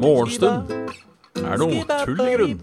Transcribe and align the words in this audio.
Morgenstund 0.00 0.70
er 1.38 1.60
noe 1.60 1.84
tull 1.86 2.20
i 2.24 2.34
grunn. 2.34 2.56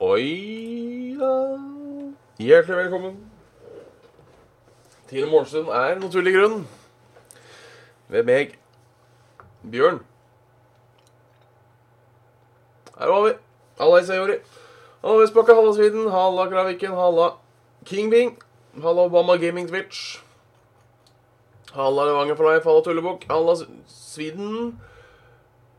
Oi 0.00 1.16
da. 1.20 1.34
Hjertelig 2.40 2.78
velkommen 2.82 3.14
til 5.10 5.28
Morgenstund 5.28 5.68
er 5.68 6.00
noe 6.00 6.10
tull 6.10 6.26
i 6.26 6.34
grunn. 6.34 6.64
Ved 8.10 8.26
meg, 8.26 8.59
Bjørn. 9.70 10.00
Her 12.98 13.08
var 13.08 13.22
vi. 13.28 13.34
Halla, 13.78 14.00
Isayori. 14.00 14.38
Halla, 15.02 15.20
Vestbakke, 15.22 15.54
Halla, 15.54 15.72
Sviden. 15.72 16.10
Halla, 16.10 16.48
Kraviken. 16.50 16.92
Halla, 16.92 17.30
Kingbing. 17.84 18.36
Halla, 18.82 19.08
Obama 19.08 19.36
Gaming 19.36 19.68
Twitch. 19.68 20.20
Halla, 21.72 22.04
Levanger 22.04 22.36
for 22.36 22.54
life. 22.54 22.64
Halla, 22.64 22.82
Tullebukk. 22.82 23.24
Halla, 23.28 23.56
Sviden. 23.86 24.80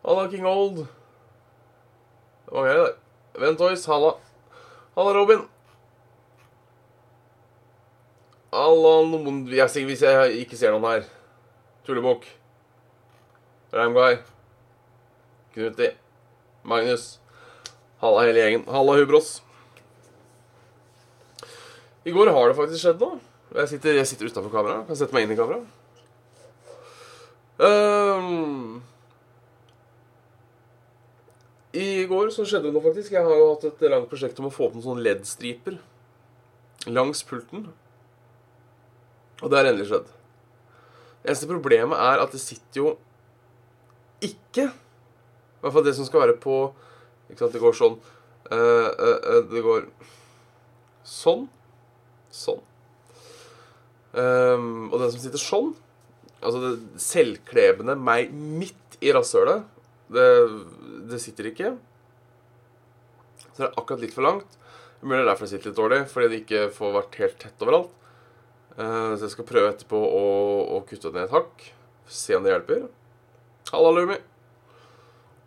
Halla, 0.05 0.27
King 0.30 0.46
Old. 0.46 0.88
Det 2.46 2.52
var 2.52 2.68
her, 2.68 2.77
der. 2.77 2.94
Ventoys, 3.40 3.85
halla. 3.85 4.13
Halla, 4.96 5.13
Robin. 5.13 5.48
Halla, 8.54 9.05
noen 9.08 9.46
Hvis 9.48 10.02
jeg 10.02 10.32
ikke 10.41 10.58
ser 10.58 10.73
noen 10.73 10.90
her. 10.90 11.04
Tullebukk. 11.85 12.40
Ramguy. 13.72 14.18
Knuti. 15.54 15.91
Magnus. 16.64 17.20
Halla, 18.02 18.26
hele 18.26 18.40
gjengen. 18.40 18.66
Halla, 18.68 18.98
Hubros. 19.00 19.41
I 22.04 22.12
går 22.12 22.32
har 22.34 22.49
det 22.49 22.58
faktisk 22.58 22.82
skjedd 22.84 23.04
noe. 23.04 23.20
Jeg 23.52 23.70
sitter, 23.74 23.98
jeg 23.99 24.10
sitter 24.10 24.32
utafor 24.32 24.52
kameraet. 24.54 24.88
Kan 24.88 24.98
sette 24.98 25.16
meg 25.16 25.27
inn 25.27 25.36
i 25.36 25.40
kameraet. 25.40 25.77
Um, 27.62 28.80
I 31.77 32.08
går 32.10 32.32
så 32.34 32.48
skjedde 32.48 32.70
det 32.70 32.74
noe, 32.76 32.84
faktisk. 32.88 33.14
Jeg 33.14 33.27
har 33.27 33.38
jo 33.38 33.52
hatt 33.52 33.68
et 33.70 33.86
langt 33.92 34.10
prosjekt 34.12 34.40
om 34.42 34.49
å 34.49 34.54
få 34.54 34.68
opp 34.68 34.76
noen 34.76 34.88
sånne 34.88 35.05
LED-striper 35.05 35.77
langs 36.90 37.22
pulten. 37.27 37.68
Og 39.42 39.52
det 39.52 39.60
har 39.60 39.70
endelig 39.70 39.92
skjedd. 39.92 40.10
Eneste 41.22 41.49
problemet 41.49 42.02
er 42.02 42.24
at 42.24 42.34
det 42.34 42.42
sitter 42.42 42.82
jo 42.82 42.96
ikke 44.22 44.68
I 44.70 45.64
hvert 45.64 45.76
fall 45.76 45.86
det 45.86 45.96
som 45.98 46.08
skal 46.08 46.26
være 46.26 46.40
på 46.41 46.58
Ikke 47.30 47.44
sant, 47.44 47.54
det 47.55 47.62
går 47.64 47.77
sånn 47.77 47.98
uh, 47.98 48.90
uh, 48.90 49.18
uh, 49.18 49.40
Det 49.52 49.64
går 49.66 49.88
sånn. 51.08 51.48
Sånn. 52.32 52.62
Um, 54.12 54.90
og 54.92 54.99
den 54.99 55.12
som 55.14 55.22
sitter 55.24 55.42
sånn 55.42 55.72
Altså 56.42 56.62
det 56.64 57.02
selvklebende 57.02 57.96
meg 57.99 58.34
midt 58.34 58.98
i 59.02 59.14
rasshølet 59.16 59.66
det, 60.12 60.27
det 61.08 61.22
sitter 61.24 61.48
ikke. 61.48 61.70
Så 63.46 63.62
det 63.62 63.68
er 63.70 63.77
akkurat 63.80 64.02
litt 64.03 64.16
for 64.16 64.25
langt. 64.25 64.58
Mulig 65.02 65.22
det 65.22 65.24
er 65.24 65.30
derfor 65.30 65.47
det 65.47 65.52
sitter 65.53 65.72
litt 65.72 65.78
dårlig, 65.80 66.00
fordi 66.12 66.28
det 66.28 66.40
ikke 66.42 66.64
får 66.75 66.96
vært 66.97 67.19
helt 67.22 67.38
tett 67.42 67.64
overalt. 67.64 67.94
Uh, 68.75 69.14
så 69.16 69.25
jeg 69.25 69.34
skal 69.36 69.47
prøve 69.47 69.69
etterpå 69.72 70.02
å, 70.03 70.25
å 70.75 70.81
kutte 70.90 71.14
ned 71.14 71.30
et 71.30 71.36
hakk. 71.36 71.64
Se 72.12 72.36
om 72.36 72.44
det 72.44 72.52
hjelper. 72.53 72.90
Halla, 73.69 73.91
Lumi. 73.94 74.17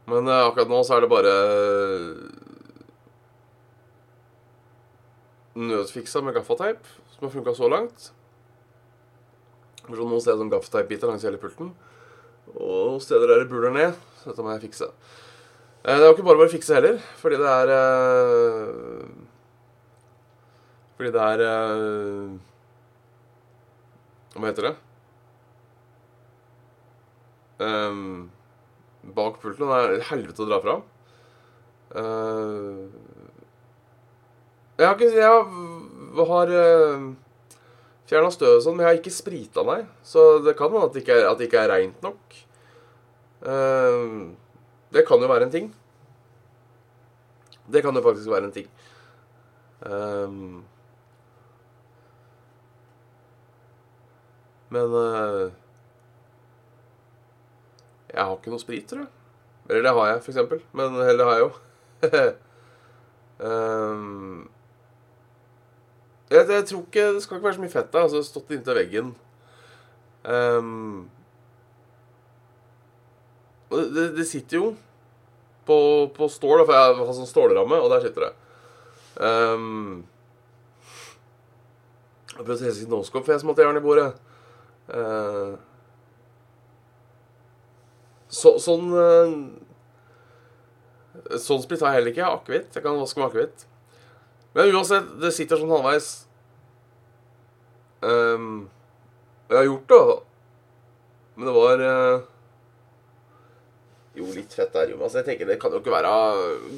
Men 0.06 0.28
uh, 0.28 0.46
akkurat 0.46 0.70
nå 0.70 0.82
så 0.86 0.96
er 0.96 1.04
det 1.04 1.10
bare 1.12 1.34
nødfiksa 5.54 6.22
med 6.24 6.34
gaffateip, 6.34 6.86
som 7.14 7.26
har 7.26 7.32
funka 7.34 7.54
så 7.54 7.68
langt. 7.70 8.08
For 9.84 9.96
så 9.98 10.06
Noen 10.08 10.22
steder 10.22 10.40
som 10.40 10.50
gaffateipbiter 10.52 11.10
langs 11.10 11.26
hele 11.26 11.40
pulten. 11.40 11.74
Og 12.54 13.00
steder 13.02 13.28
der 13.28 13.44
det 13.44 13.50
buler 13.52 13.72
ned. 13.74 14.00
Så 14.20 14.30
dette 14.30 14.44
må 14.44 14.54
jeg 14.54 14.64
fikse. 14.68 14.88
Eh, 15.84 15.94
Det 15.94 16.00
er 16.02 16.06
jo 16.08 16.14
ikke 16.16 16.24
bare 16.26 16.40
bare 16.40 16.48
å 16.48 16.54
fikse 16.54 16.74
heller, 16.74 16.98
fordi 17.20 17.36
det 17.36 17.50
er 17.50 17.72
eh, 17.74 19.04
Fordi 20.96 21.10
det 21.12 21.20
er 21.20 21.42
eh, 21.44 22.30
Hva 24.38 24.48
heter 24.48 24.68
det? 24.70 24.74
Ehm, 27.62 28.30
bak 29.14 29.38
pulten 29.42 29.70
er 29.70 29.98
et 29.98 30.08
helvete 30.10 30.42
å 30.42 30.48
dra 30.48 30.60
fra. 30.64 30.78
Uh, 31.94 32.88
jeg 34.74 34.88
har 34.88 34.96
ikke 34.96 35.10
Jeg 35.14 35.28
har, 35.30 36.24
har 36.30 36.54
fjerna 38.10 38.32
støvet 38.34 38.58
og 38.58 38.64
sånn, 38.64 38.74
men 38.74 38.84
jeg 38.84 38.90
har 38.90 38.98
ikke 38.98 39.14
sprita, 39.14 39.62
nei. 39.68 39.84
Så 40.02 40.40
det 40.42 40.56
kan 40.58 40.72
hende 40.72 40.88
at 40.88 40.96
det 40.96 41.04
ikke 41.04 41.20
er, 41.20 41.28
at 41.30 41.38
det 41.38 41.48
ikke 41.48 41.62
er 41.62 41.72
reint 41.76 42.02
nok. 42.04 42.38
Uh, 43.44 44.34
det 44.94 45.06
kan 45.06 45.22
jo 45.22 45.30
være 45.30 45.46
en 45.46 45.54
ting. 45.54 45.72
Det 47.70 47.82
kan 47.84 47.96
jo 47.96 48.02
faktisk 48.04 48.30
være 48.30 48.50
en 48.50 48.54
ting. 48.54 48.68
Um, 49.84 50.64
men 54.74 54.94
eh, 54.98 55.52
Jeg 58.14 58.22
har 58.22 58.34
ikke 58.38 58.52
noe 58.52 58.62
sprit, 58.62 58.86
tror 58.88 59.04
jeg. 59.04 59.12
Eller 59.68 59.82
det 59.82 59.92
har 59.96 60.10
jeg, 60.10 60.22
eksempel. 60.30 60.60
Men 60.76 60.98
heller 61.02 61.24
har 61.28 61.38
jeg 61.38 61.44
jo. 61.44 61.50
um, 63.44 64.44
jeg, 66.30 66.44
jeg 66.50 66.66
tror 66.68 66.82
ikke 66.82 67.06
Det 67.14 67.22
skal 67.22 67.38
ikke 67.38 67.46
være 67.46 67.56
så 67.56 67.64
mye 67.64 67.72
fett 67.72 67.92
der. 67.92 68.06
Altså 68.06 68.22
stått 68.22 68.54
inntil 68.54 68.78
veggen. 68.78 69.12
Um, 70.24 71.10
det, 73.74 74.08
det, 74.16 74.26
sitter 74.28 74.56
jo 74.60 74.70
på, 75.66 75.76
på 76.14 76.28
stål, 76.30 76.62
for 76.62 76.76
jeg 76.76 76.96
har 77.00 77.14
sånn 77.16 77.28
stålramme, 77.28 77.80
og 77.80 77.90
der 77.90 78.04
sitter 78.04 78.28
det. 78.28 78.32
Um, 79.18 80.04
jeg 82.34 82.42
prøvde 82.42 82.60
å 82.60 82.66
helse 82.68 82.90
noscope, 82.90 83.24
for 83.26 83.34
jeg 83.34 83.42
som 83.42 83.50
måtte 83.50 83.64
jern 83.66 83.80
i 83.80 83.82
bordet. 83.82 84.10
Uh, 84.86 85.56
så, 88.34 88.56
sånn 88.62 88.90
uh, 88.92 89.36
Sånn 91.40 91.62
sprit 91.62 91.80
har 91.80 91.94
jeg 91.94 92.00
heller 92.00 92.12
ikke. 92.12 92.26
Akevitt. 92.26 92.74
Jeg 92.74 92.82
kan 92.84 92.98
vaske 92.98 93.20
med 93.20 93.28
akevitt. 93.30 93.62
Men 94.54 94.74
uansett, 94.74 95.06
det 95.22 95.30
sitter 95.34 95.60
sånn 95.60 95.70
halvveis. 95.72 96.08
Um, 98.04 98.66
jeg 99.48 99.56
har 99.60 99.68
gjort 99.68 99.88
det, 99.94 100.00
da. 100.10 100.16
Men 101.34 101.48
det 101.48 101.54
var 101.56 101.84
uh, 101.86 102.26
jo, 104.18 104.26
litt 104.36 104.52
fett 104.54 104.74
der, 104.74 104.92
jo. 104.92 104.98
Altså, 105.00 105.20
jeg 105.22 105.28
tenker 105.30 105.48
Det 105.48 105.56
kan 105.62 105.72
jo 105.74 105.80
ikke 105.80 105.94
være 105.94 106.12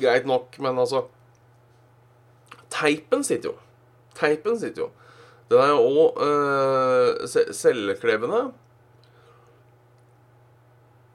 greit 0.04 0.28
nok, 0.28 0.54
men 0.64 0.78
altså 0.84 1.02
Teipen 2.72 3.24
sitter 3.26 3.50
jo. 3.50 3.56
Teipen 4.16 4.56
sitter 4.60 4.86
jo. 4.86 4.90
Den 5.50 5.60
er 5.62 5.72
jo 5.72 5.82
òg 6.04 7.26
se- 7.30 7.48
selvklebende. 7.56 8.40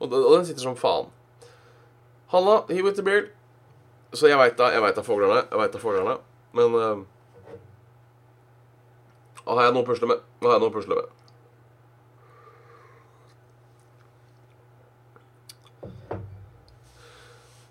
Og, 0.02 0.10
og 0.10 0.34
den 0.34 0.48
sitter 0.50 0.66
som 0.66 0.78
faen. 0.78 1.12
Halla, 2.34 2.62
he 2.70 2.82
with 2.82 2.98
the 2.98 3.06
beard. 3.06 3.30
Så 4.14 4.28
jeg 4.28 4.40
veit 4.40 4.58
da, 4.60 4.72
jeg 4.74 4.82
vet 4.84 4.98
da 4.98 5.04
fuglene. 5.06 5.44
Jeg 5.46 5.60
vet 5.62 5.74
da 5.74 5.80
fuglene. 5.80 6.18
Men 6.58 6.76
uh, 6.76 7.04
har 9.48 9.66
jeg 9.68 9.76
noe 9.76 9.86
å 9.86 9.88
pusle 9.88 10.10
med. 10.10 10.24
Har 10.44 10.58
jeg 10.58 10.64
noe 10.64 10.72
å 10.72 10.76
pusle 10.76 10.98
med. 10.98 11.18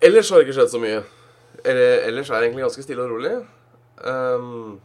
Ellers 0.01 0.31
har 0.33 0.39
det 0.39 0.47
ikke 0.47 0.57
skjedd 0.57 0.71
så 0.71 0.81
mye. 0.81 1.01
Eller, 1.61 2.07
ellers 2.07 2.31
er 2.31 2.39
det 2.39 2.47
egentlig 2.47 2.65
ganske 2.65 2.85
stille 2.85 3.03
og 3.05 3.11
rolig. 3.11 3.35
Ehm, 4.09 4.79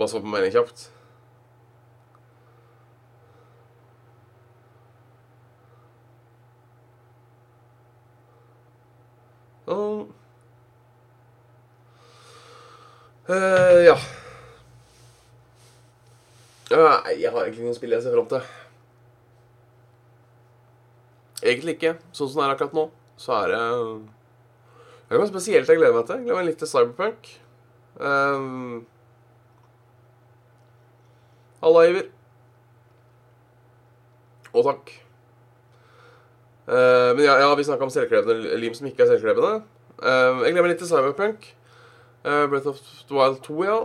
Bare 0.00 0.08
så 0.08 0.20
på 0.24 0.30
melding 0.32 0.52
kjapt. 0.54 0.86
Sånn. 9.66 10.06
Eh, 13.28 13.80
ja. 13.84 13.96
Nei, 16.70 17.18
jeg 17.20 17.34
har 17.34 17.42
egentlig 17.42 17.66
ingen 17.66 17.76
spill 17.76 17.92
jeg 17.92 18.06
ser 18.06 18.16
fram 18.16 18.30
til. 18.30 18.46
Egentlig 21.42 21.74
ikke. 21.76 21.92
Sånn 22.16 22.30
som 22.30 22.40
det 22.40 22.46
er 22.46 22.54
akkurat 22.54 22.78
nå, 22.78 22.86
så 23.20 23.36
er 23.42 23.52
det 23.52 23.60
Det 25.10 25.18
er 25.18 25.20
noe 25.20 25.28
spesielt 25.28 25.68
jeg 25.68 25.82
gleder 25.82 25.98
meg 25.98 26.08
til. 26.08 26.22
Jeg 26.22 26.30
gleder 26.30 26.40
meg 26.40 26.48
litt 26.48 26.64
til 26.64 26.72
Cyberpunk. 26.72 27.30
Um, 28.00 28.88
Halla, 31.60 31.84
Iver. 31.88 32.06
Og 34.52 34.64
takk. 34.64 34.92
Uh, 36.70 37.10
men 37.16 37.24
ja, 37.24 37.34
ja 37.42 37.54
vi 37.54 37.64
snakka 37.66 37.84
om 37.84 37.90
selvklebende 37.92 38.56
lim 38.60 38.74
som 38.74 38.86
ikke 38.88 39.04
er 39.04 39.10
selvklebende. 39.12 39.64
Uh, 40.00 40.40
jeg 40.46 40.54
glemmer 40.54 40.70
litt 40.72 40.80
til 40.80 40.88
Cyberpunk. 40.88 41.50
Uh, 42.24 42.46
Breath 42.48 42.68
of 42.70 42.80
the 43.08 43.16
Wild 43.16 43.42
2, 43.44 43.58
ja. 43.64 43.80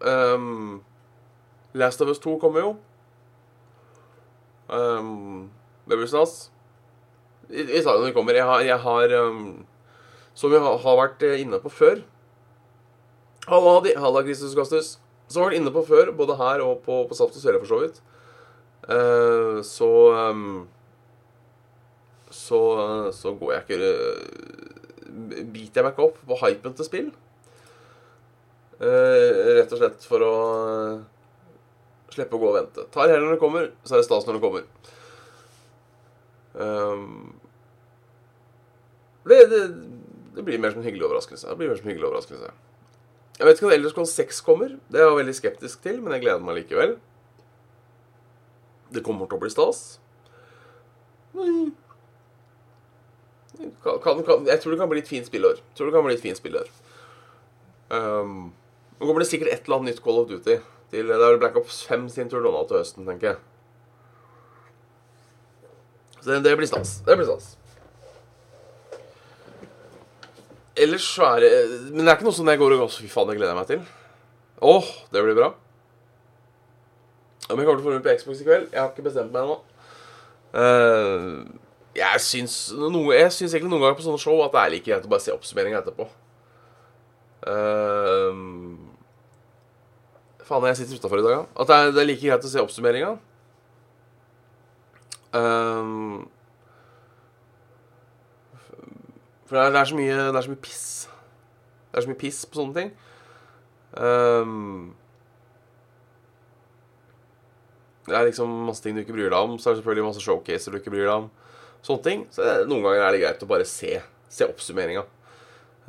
Um, 0.00 0.80
Last 1.74 2.00
of 2.00 2.08
Us 2.08 2.18
2 2.18 2.38
kommer 2.38 2.60
jo. 2.60 2.70
Um, 4.68 5.50
det 5.88 5.98
blir 5.98 6.08
stas. 6.08 6.50
Vi 7.50 7.82
sa 7.82 7.92
det 7.92 8.00
når 8.00 8.10
vi 8.12 8.16
kommer. 8.16 8.34
Jeg 8.34 8.46
har, 8.46 8.60
jeg 8.62 8.78
har 8.78 9.14
um, 9.26 9.66
Som 10.34 10.52
vi 10.52 10.58
har, 10.62 10.78
har 10.78 10.96
vært 10.96 11.24
inne 11.34 11.58
på 11.58 11.68
før 11.68 12.04
Halla. 13.50 13.80
Halla, 13.98 14.22
Kristus 14.22 14.54
Gastus. 14.54 14.98
Som 15.30 15.38
jeg 15.38 15.46
har 15.46 15.52
vært 15.52 15.60
inne 15.60 15.72
på 15.74 15.86
før, 15.86 16.10
både 16.18 16.36
her 16.40 16.64
og 16.66 16.82
på, 16.82 17.04
på 17.06 17.16
Saft 17.16 17.38
og 17.38 17.42
Svele, 17.42 17.62
for 17.62 17.70
så 17.70 17.80
vidt. 17.84 18.02
Uh, 18.90 19.60
så 19.66 19.90
um, 20.10 20.66
så, 22.30 22.60
så 23.14 23.34
går 23.38 23.52
jeg 23.52 23.64
ikke 23.66 23.78
uh, 23.90 25.44
Biter 25.50 25.80
jeg 25.80 25.84
meg 25.84 25.92
ikke 25.92 26.06
opp 26.06 26.18
på 26.26 26.38
hypen 26.44 26.74
til 26.78 26.86
spill. 26.86 27.08
Uh, 28.80 29.58
rett 29.58 29.72
og 29.74 29.80
slett 29.80 30.06
for 30.06 30.22
å 30.24 30.34
slippe 32.14 32.38
å 32.38 32.40
gå 32.40 32.48
og 32.50 32.56
vente. 32.56 32.86
Tar 32.94 33.10
heller 33.10 33.26
når 33.26 33.36
det 33.36 33.42
kommer, 33.42 33.68
så 33.84 33.96
er 33.96 34.02
det 34.02 34.06
stas 34.06 34.26
når 34.26 34.38
det 34.38 34.44
kommer. 34.44 34.64
Um, 36.54 37.34
det, 39.26 39.42
det, 39.50 39.60
det, 40.38 40.46
blir 40.46 40.62
mer 40.62 40.72
som 40.72 40.80
en 40.80 40.86
hyggelig 40.86 41.06
overraskelse. 41.08 41.50
Det 41.50 41.58
blir 41.58 41.70
mer 41.70 41.78
som 41.78 41.86
en 41.86 41.92
hyggelig 41.92 42.08
overraskelse. 42.08 42.54
Jeg 43.40 43.48
vet 43.48 43.56
ikke 43.56 43.70
om 43.70 43.72
Elders 43.72 43.94
Scrolls 43.94 44.10
6 44.18 44.42
kommer. 44.44 44.72
Det 44.92 45.00
er 45.00 45.06
jeg 45.06 45.16
veldig 45.16 45.34
skeptisk 45.38 45.80
til, 45.80 46.02
men 46.04 46.12
jeg 46.12 46.26
gleder 46.26 46.42
meg 46.44 46.58
likevel. 46.58 46.90
Det 48.92 49.00
kommer 49.06 49.30
til 49.30 49.38
å 49.38 49.40
bli 49.40 49.48
stas. 49.48 49.80
Kan, 53.80 53.96
kan, 54.04 54.20
kan, 54.26 54.44
jeg 54.44 54.60
tror 54.60 54.74
det 54.74 54.80
kan 54.82 54.90
bli 54.92 55.00
et 55.00 55.08
fint 55.08 55.30
spillår. 55.30 55.62
Tror 55.72 55.88
det 55.88 55.94
kan 55.96 56.04
bli 56.04 56.18
et 56.18 56.24
fint 56.26 56.36
spillår. 56.36 56.68
Um, 57.88 58.50
nå 58.98 59.08
kommer 59.08 59.24
det 59.24 59.30
sikkert 59.30 59.54
et 59.54 59.64
eller 59.64 59.80
annet 59.80 59.94
nytt 59.94 60.04
Call 60.04 60.20
of 60.20 60.28
Duty. 60.28 60.58
Til, 60.92 61.08
det 61.08 61.16
er 61.16 61.24
vel 61.24 61.40
Black 61.40 61.56
Ops 61.56 61.80
5 61.88 62.10
sin 62.12 62.28
tur 62.28 62.44
nå 62.44 62.52
til 62.68 62.82
høsten, 62.82 63.08
tenker 63.08 63.32
jeg. 63.32 63.40
Så 66.20 66.28
det, 66.28 66.42
det 66.44 66.58
blir 66.60 66.68
stas. 66.68 66.98
Det 67.08 67.16
blir 67.16 67.30
stas. 67.30 67.54
Ellers 70.80 71.04
så 71.04 71.26
er 71.34 71.44
det 71.44 71.50
Men 71.90 72.04
det 72.04 72.08
er 72.08 72.18
ikke 72.18 72.28
noe 72.28 72.36
som 72.36 72.48
jeg 72.48 72.60
går 72.60 72.76
og 72.76 72.92
Fy 72.94 73.08
faen, 73.10 73.28
det 73.28 73.36
gleder 73.38 73.52
jeg 73.52 73.60
meg 73.60 73.70
til. 73.70 73.82
Åh, 74.60 74.76
oh, 74.76 74.88
det 75.12 75.24
blir 75.24 75.36
bra. 75.38 75.50
Om 77.50 77.58
jeg 77.58 77.66
kommer 77.66 77.80
til 77.80 77.84
å 77.84 77.88
få 77.88 77.94
rundt 77.94 78.06
på 78.06 78.14
Xbox 78.20 78.42
i 78.42 78.46
kveld? 78.46 78.68
Jeg 78.70 78.80
har 78.80 78.90
ikke 78.92 79.06
bestemt 79.06 79.32
meg 79.34 79.42
ennå. 79.42 79.56
Uh, 80.50 81.46
jeg 81.96 82.22
syns 82.22 82.54
noe, 82.74 83.14
Jeg 83.14 83.30
syns 83.34 83.54
egentlig 83.54 83.70
noen 83.70 83.84
ganger 83.84 83.98
på 83.98 84.04
sånne 84.06 84.22
show 84.22 84.42
at 84.44 84.54
det 84.54 84.60
er 84.62 84.72
like 84.74 84.86
greit 84.86 85.06
å 85.06 85.10
bare 85.10 85.24
se 85.24 85.34
oppsummeringa 85.34 85.80
etterpå. 85.80 86.06
Uh, 87.40 88.36
faen, 90.46 90.68
jeg 90.70 90.82
sitter 90.82 91.00
utafor 91.00 91.22
i 91.22 91.26
dag, 91.26 91.34
ja. 91.38 91.42
At 91.56 91.70
det 91.70 91.78
er, 91.78 91.92
det 91.96 92.02
er, 92.04 92.10
like 92.12 92.26
greit 92.26 92.46
å 92.46 92.52
se 92.52 92.62
oppsummeringa. 92.62 93.14
For 99.50 99.58
det 99.58 99.62
er, 99.66 99.72
det 99.74 99.80
er, 99.80 99.88
så 99.90 99.96
mye, 99.98 100.16
det 100.30 100.38
er 100.38 100.44
så 100.46 100.52
mye 100.52 100.62
piss. 100.62 100.88
Det 101.90 101.98
er 101.98 102.04
så 102.04 102.10
mye 102.12 102.18
piss 102.20 102.36
på 102.46 102.60
sånne 102.60 102.74
ting. 102.76 102.90
Um, 103.98 104.92
det 108.06 108.14
er 108.14 108.28
liksom 108.28 108.52
masse 108.68 108.84
ting 108.84 108.94
du 108.94 109.02
ikke 109.02 109.16
bryr 109.16 109.26
deg 109.26 109.34
om. 109.40 109.56
Så 109.58 109.72
er 109.72 109.74
det 109.74 109.80
selvfølgelig 109.80 110.04
masse 110.06 110.22
showcaser 110.22 110.70
du 110.70 110.78
ikke 110.78 110.92
bryr 110.94 111.08
deg 111.08 111.16
om. 111.16 111.26
Sånne 111.82 112.04
ting. 112.04 112.22
Så 112.30 112.46
det, 112.46 112.52
noen 112.70 112.86
ganger 112.86 113.02
er 113.08 113.16
det 113.16 113.22
greit 113.24 113.42
å 113.42 113.48
bare 113.50 113.66
se, 113.66 113.96
se 114.30 114.46
oppsummeringa. 114.46 115.02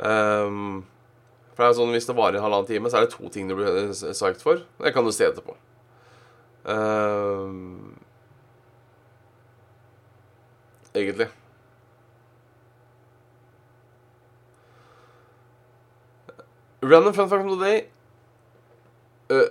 Um, 0.01 0.81
for 1.51 1.61
det 1.61 1.67
er 1.67 1.77
sånn, 1.77 1.93
Hvis 1.93 2.09
det 2.09 2.15
varer 2.17 2.39
en 2.39 2.47
halvannen 2.47 2.69
time, 2.71 2.89
så 2.89 2.97
er 2.97 3.05
det 3.05 3.13
to 3.13 3.29
ting 3.29 3.51
du 3.51 3.53
blir 3.59 3.93
psyched 3.93 4.41
for. 4.41 4.63
Det 4.81 4.95
kan 4.95 5.05
du 5.05 5.13
se 5.13 5.29
etterpå. 5.29 5.53
Um, 6.65 7.93
egentlig. 10.97 11.29
Random 16.81 17.13
fun 17.13 17.29
fact 17.29 17.45
of 17.45 17.59
the 17.59 17.65
day. 17.65 17.87
Uh, 19.29 19.47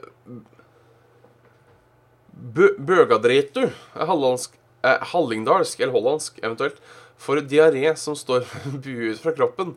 Bøgadretu 2.80 3.68
er 3.68 4.08
hallandsk, 4.08 4.56
eh, 4.82 4.98
hallingdalsk, 5.12 5.80
eller 5.80 5.92
hollandsk 5.92 6.40
eventuelt, 6.42 6.80
for 7.20 7.36
diaré 7.36 7.92
som 7.96 8.16
står 8.16 8.48
buet 8.84 9.20
fra 9.20 9.34
kroppen. 9.36 9.76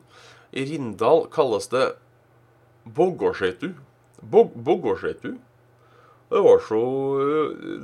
I 0.54 0.66
Rindal 0.70 1.28
kalles 1.34 1.68
det 1.70 1.94
boggårdseitu. 2.86 3.74
Bog. 4.24 4.54
Det 6.34 6.42
var 6.42 6.60
så 6.64 6.82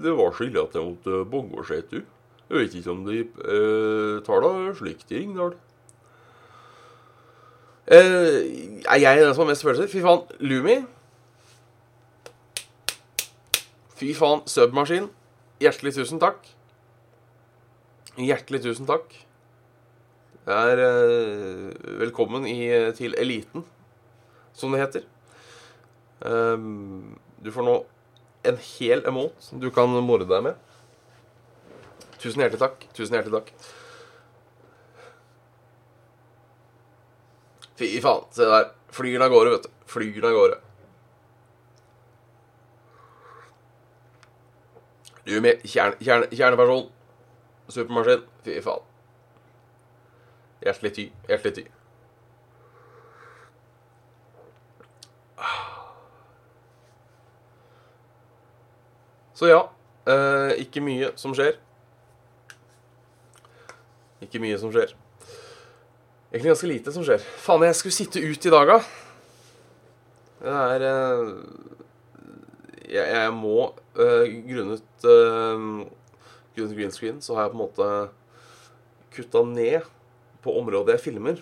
Det 0.01 0.11
var 0.15 0.31
så 0.31 0.43
ille 0.47 0.61
at 0.63 0.75
jeg 0.75 0.85
måtte 0.85 1.25
boggårdseitu. 1.29 2.01
Jeg 2.49 2.57
vet 2.57 2.75
ikke 2.79 2.91
om 2.91 3.03
de 3.05 3.19
eh, 3.21 4.21
tar 4.25 4.41
det 4.41 4.77
slikt 4.79 5.11
i 5.11 5.19
Ringdal. 5.19 5.53
Uh, 7.89 8.45
er 8.85 8.99
jeg 9.01 9.17
den 9.17 9.33
som 9.33 9.43
har 9.43 9.49
mest 9.49 9.63
følelser? 9.65 9.87
Fy 9.89 10.03
faen, 10.03 10.27
Lumi. 10.45 10.75
Fy 13.97 14.11
faen, 14.13 14.43
submaskin. 14.45 15.07
Hjertelig 15.63 15.95
tusen 15.97 16.21
takk. 16.21 16.45
Hjertelig 18.19 18.61
tusen 18.67 18.85
takk. 18.89 19.09
Det 20.45 20.59
er 20.69 20.83
uh, 20.85 21.73
velkommen 22.03 22.45
i, 22.45 22.69
til 22.97 23.17
eliten, 23.17 23.65
som 24.53 24.75
det 24.75 24.83
heter. 24.83 25.09
Um, 26.21 27.17
du 27.41 27.49
får 27.55 27.65
nå 27.65 27.75
en 28.49 28.57
hel 28.75 29.01
emot 29.07 29.33
som 29.41 29.57
du 29.63 29.71
kan 29.73 29.89
morde 30.05 30.29
deg 30.29 30.45
med. 30.45 30.61
Tusen 32.21 32.45
hjertelig 32.45 32.61
takk. 32.61 32.85
Tusen 32.93 33.17
hjertelig 33.17 33.39
takk. 33.39 33.53
Fy 37.79 38.01
faen. 38.03 38.25
Se 38.35 38.43
der. 38.43 38.73
Flyr 38.91 39.13
den 39.13 39.23
av 39.23 39.31
gårde, 39.31 39.53
vet 39.55 39.63
du. 39.63 39.69
Flyr 39.87 40.13
den 40.17 40.29
av 40.29 40.35
gårde. 40.35 40.59
Du 45.23 45.35
med 45.45 45.63
kjerne, 45.63 45.95
kjerne, 46.03 46.27
kjerneperson. 46.35 46.87
Supermaskin. 47.71 48.27
Fy 48.43 48.59
faen. 48.65 48.87
Hjertelig 50.65 50.95
ty. 50.97 51.09
Hjertelig 51.29 51.55
ty. 51.55 51.67
Så 59.39 59.47
ja. 59.47 59.61
Eh, 60.09 60.57
ikke 60.65 60.83
mye 60.83 61.13
som 61.15 61.31
skjer. 61.37 61.55
Ikke 64.25 64.41
mye 64.43 64.57
som 64.59 64.73
skjer. 64.73 64.91
Egentlig 66.29 66.51
ganske 66.51 66.67
lite 66.69 66.91
som 66.93 67.05
skjer. 67.05 67.23
Faen, 67.41 67.63
jeg 67.65 67.75
skulle 67.79 67.95
sitte 67.95 68.21
ut 68.21 68.43
i 68.45 68.51
dag, 68.53 68.69
da. 68.69 68.75
Det 70.39 70.51
er 70.55 70.83
uh, 70.85 71.29
jeg, 72.85 73.01
jeg, 73.01 73.31
må 73.33 73.55
uh, 73.97 74.27
Grunnet 74.45 75.07
uh, 75.09 75.63
Grunnet 76.53 76.75
green 76.77 76.93
screen 76.93 77.17
så 77.19 77.35
har 77.35 77.47
jeg 77.47 77.51
på 77.51 77.57
en 77.57 77.63
måte 77.63 77.87
kutta 79.15 79.41
ned 79.43 79.87
på 80.43 80.53
området 80.59 80.95
jeg 80.95 81.03
filmer. 81.07 81.41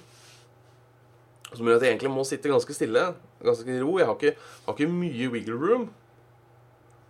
Som 1.52 1.68
gjør 1.68 1.82
at 1.82 1.84
jeg 1.84 1.94
egentlig 1.94 2.14
må 2.16 2.24
sitte 2.28 2.52
ganske 2.52 2.76
stille. 2.76 3.04
Ganske 3.44 3.76
i 3.76 3.82
ro. 3.84 3.98
Jeg 4.00 4.08
har 4.08 4.16
ikke, 4.16 4.40
har 4.66 4.78
ikke 4.78 4.94
mye 4.94 5.28
wiggle 5.34 5.58
room. 5.60 5.90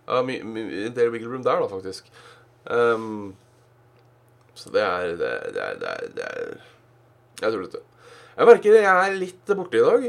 Uh, 0.07 0.23
my, 0.25 0.39
my, 0.41 0.65
en 0.87 0.97
del 0.97 1.13
wiggle 1.13 1.29
room 1.29 1.45
der, 1.45 1.61
da, 1.61 1.69
faktisk. 1.69 2.09
Um, 2.65 3.35
så 4.57 4.73
det 4.73 4.81
er 4.81 5.13
det 5.21 5.29
er, 5.29 5.53
det 5.53 5.91
er, 5.93 6.09
det 6.17 6.25
er 6.25 6.57
jeg 7.37 7.53
tror 7.53 7.67
det. 7.73 7.83
Jeg 8.37 8.49
merker 8.49 8.77
jeg 8.77 8.85
er 8.85 9.17
litt 9.17 9.51
borte 9.57 9.77
i 9.77 9.85
dag. 9.85 10.07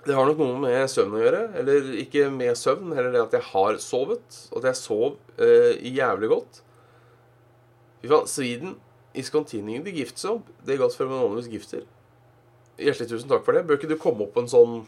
Det 0.00 0.16
har 0.16 0.28
nok 0.28 0.38
noe 0.40 0.60
med 0.62 0.88
søvn 0.88 1.16
å 1.16 1.20
gjøre. 1.20 1.40
Eller 1.60 1.88
ikke 2.00 2.28
med 2.32 2.56
søvn, 2.56 2.94
heller 2.96 3.12
det 3.14 3.22
at 3.22 3.36
jeg 3.36 3.46
har 3.50 3.80
sovet. 3.84 4.38
Og 4.50 4.60
at 4.62 4.70
jeg 4.70 4.80
sov 4.80 5.18
eh, 5.36 5.76
jævlig 5.92 6.30
godt. 6.32 6.62
Fy 8.00 8.08
faen, 8.08 8.28
Sweden 8.30 8.78
is 9.12 9.28
continuing 9.32 9.84
the 9.84 9.92
gift 9.92 10.22
job. 10.22 10.46
Er 10.66 10.80
godt 10.80 10.96
for 10.96 11.08
anonymous 11.08 11.50
gifter. 11.52 11.84
Hjertelig 12.80 13.10
tusen 13.10 13.28
takk 13.28 13.44
for 13.44 13.56
det. 13.56 13.66
Bør 13.68 13.76
ikke 13.76 13.90
du 13.90 13.98
komme 14.00 14.24
opp 14.24 14.32
på 14.36 14.44
en 14.44 14.52
sånn 14.52 14.78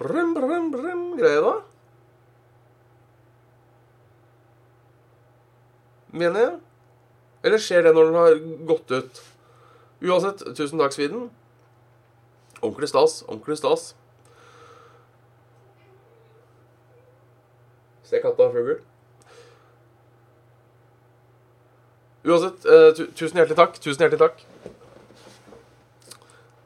brum, 0.00 0.34
brum, 0.34 0.70
brum, 0.74 1.04
greie 1.18 1.42
da? 1.44 1.54
Mener 6.12 6.46
jeg. 6.46 6.56
Eller 7.46 7.62
skjer 7.62 7.86
det 7.86 7.94
når 7.94 8.10
den 8.10 8.18
har 8.18 8.40
gått 8.68 8.94
ut? 8.94 9.22
Uansett, 10.02 10.42
tusen 10.56 10.80
takk, 10.80 10.94
Sviden. 10.94 11.30
Ordentlig 12.62 12.88
stas. 12.90 13.22
Ordentlig 13.28 13.58
stas. 13.58 13.92
Se 18.06 18.20
katta 18.22 18.48
fugl. 18.50 18.80
Uansett, 22.24 22.66
uh, 22.66 22.90
tu 22.96 23.06
tusen 23.18 23.38
hjertelig 23.38 23.58
takk. 23.58 23.78
Tusen 23.82 24.04
hjertelig 24.04 24.22
takk. 24.22 24.44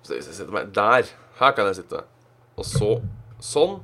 Så 0.07 0.14
hvis 0.14 0.28
jeg 0.31 0.37
setter 0.38 0.55
meg 0.55 0.69
der 0.75 1.09
Her 1.37 1.52
kan 1.52 1.69
jeg 1.69 1.81
sitte. 1.83 2.05
Og 2.57 2.64
så 2.64 2.95
sånn. 3.45 3.81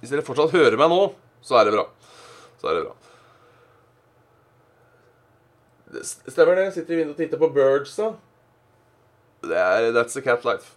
Hvis 0.00 0.12
dere 0.12 0.24
fortsatt 0.24 0.54
hører 0.56 0.78
meg 0.80 0.88
nå, 0.92 1.02
så 1.44 1.58
er 1.60 1.68
det 1.68 1.76
bra. 1.76 1.84
Så 2.60 2.70
er 2.70 2.78
det 2.78 2.86
bra. 2.86 3.05
Stemmer 6.04 6.58
det. 6.58 6.72
Sitter 6.74 6.94
i 6.94 6.98
vinduet 7.00 7.14
og 7.16 7.22
titter 7.22 7.40
på 7.40 7.52
birds, 7.54 7.94
da. 7.96 8.12
Det 9.46 9.56
er 9.56 9.92
That's 9.94 10.16
the 10.16 10.22
cat 10.24 10.44
life. 10.44 10.74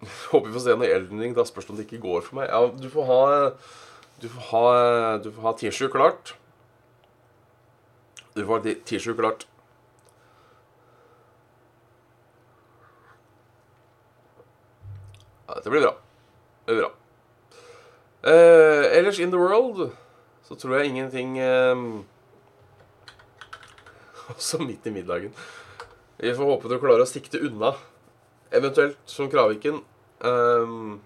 Håper 0.30 0.48
vi 0.48 0.54
får 0.54 0.64
se 0.64 0.76
noe 0.76 0.88
Elden 0.88 1.20
Ring. 1.20 1.36
Da 1.36 1.44
spørs 1.44 1.68
det 1.68 1.74
om 1.74 1.80
det 1.80 1.86
ikke 1.88 2.02
går 2.02 2.24
for 2.26 2.40
meg. 2.40 2.50
Ja, 2.50 2.66
du 2.72 2.88
får 2.92 3.08
ha 3.10 3.22
Du 4.20 4.28
får 4.28 4.44
ha 4.50 5.16
Du 5.24 5.30
får 5.32 5.42
ha 5.48 5.54
T-skjorte 5.60 5.96
klart. 5.96 6.34
Du 8.36 8.44
får 8.46 8.54
ha 8.56 8.74
T-skjorte 8.88 9.20
klart. 9.20 9.46
Ja, 15.48 15.56
dette 15.58 15.70
blir 15.72 15.82
bra. 15.82 15.94
Det 16.64 16.76
blir 16.76 16.84
bra. 16.84 16.92
Eh, 18.30 18.98
ellers 18.98 19.18
in 19.18 19.30
the 19.32 19.38
world 19.40 19.90
så 20.50 20.56
tror 20.58 20.80
jeg 20.80 20.90
ingenting 20.90 21.38
eh, 21.38 21.76
Også 24.34 24.58
midt 24.58 24.86
i 24.86 24.90
middagen. 24.90 25.34
Vi 26.18 26.34
får 26.34 26.44
håpe 26.44 26.68
du 26.68 26.78
klarer 26.82 27.04
å 27.04 27.08
sikte 27.08 27.38
unna. 27.46 27.70
Eventuelt 28.50 28.98
som 29.06 29.30
Kraviken. 29.30 29.78
Um, 30.20 30.98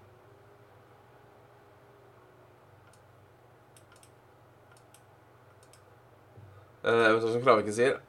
uh, 6.83 7.05
eventuelt 7.05 7.31
som 7.37 7.45
Kraviken 7.45 7.77
sier 7.77 8.01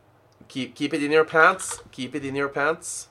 keep, 0.49 0.75
keep 0.75 0.95
it 0.95 1.02
in 1.02 1.12
your 1.12 1.25
pants. 1.25 1.83
Keep 1.93 2.14
it 2.16 2.25
in 2.25 2.37
your 2.37 2.49
pants. 2.49 3.09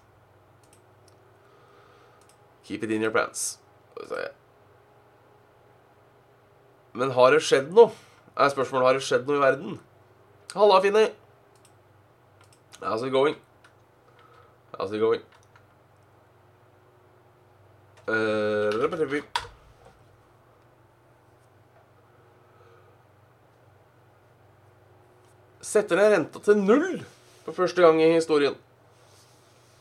Keep 2.64 2.84
it 2.84 2.92
in 2.92 3.02
your 3.02 3.12
pants. 3.12 3.60
Men 6.94 7.12
har 7.12 7.32
det 7.32 7.44
skjedd 7.46 7.72
noe? 7.76 7.94
Er 8.36 8.52
spørsmålet 8.52 8.88
har 8.88 8.98
det 8.98 9.06
skjedd 9.08 9.30
noe 9.30 9.40
i 9.40 9.44
verden? 9.44 9.78
Halla, 10.56 10.82
Finni. 10.84 11.06
How's 12.82 13.04
it 13.04 13.12
going? 13.12 13.36
How's 14.76 14.92
it 14.92 15.00
going? 15.00 15.22
Uh, 18.08 18.72
Setter 25.66 25.98
ned 25.98 26.12
renta 26.14 26.40
til 26.40 26.58
null 26.62 27.04
for 27.46 27.54
første 27.56 27.82
gang 27.82 28.02
i 28.04 28.14
historien. 28.14 28.56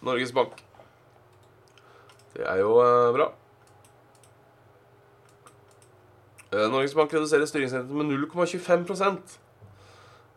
Norges 0.03 0.33
Bank. 0.33 0.65
Det 2.35 2.47
er 2.47 2.57
jo 2.63 2.71
uh, 2.79 3.13
bra. 3.15 3.29
Uh, 3.29 3.35
Norges 6.55 6.95
Bank 6.95 7.13
reduserer 7.15 7.49
styringsrenten 7.49 7.97
med 7.97 8.11
0,25 8.29 9.39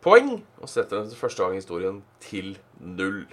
poeng 0.04 0.30
og 0.62 0.70
setter 0.70 1.02
den 1.02 1.10
for 1.12 1.26
første 1.26 1.42
gang 1.42 1.56
i 1.56 1.60
historien 1.60 2.00
til 2.22 2.54
null. 2.80 3.26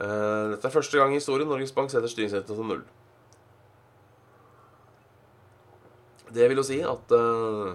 Uh, 0.00 0.54
dette 0.54 0.66
er 0.68 0.72
første 0.72 0.98
gang 0.98 1.12
i 1.12 1.18
historien 1.18 1.48
Norges 1.50 1.74
Bank 1.76 1.90
setter 1.92 2.10
styringsrenten 2.10 2.56
til 2.56 2.68
null. 2.70 2.82
Det 6.30 6.46
vil 6.48 6.62
jo 6.62 6.66
si 6.66 6.78
at 6.86 7.16
uh, 7.16 7.74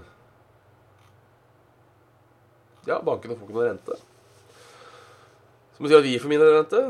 Ja, 2.85 2.99
bankene 3.01 3.33
får 3.33 3.47
ikke 3.47 3.57
noe 3.57 3.65
rente. 3.65 3.95
Som 5.75 5.87
betyr 5.87 5.99
at 5.99 6.05
vi 6.05 6.19
får 6.21 6.31
mindre 6.31 6.51
rente. 6.53 6.81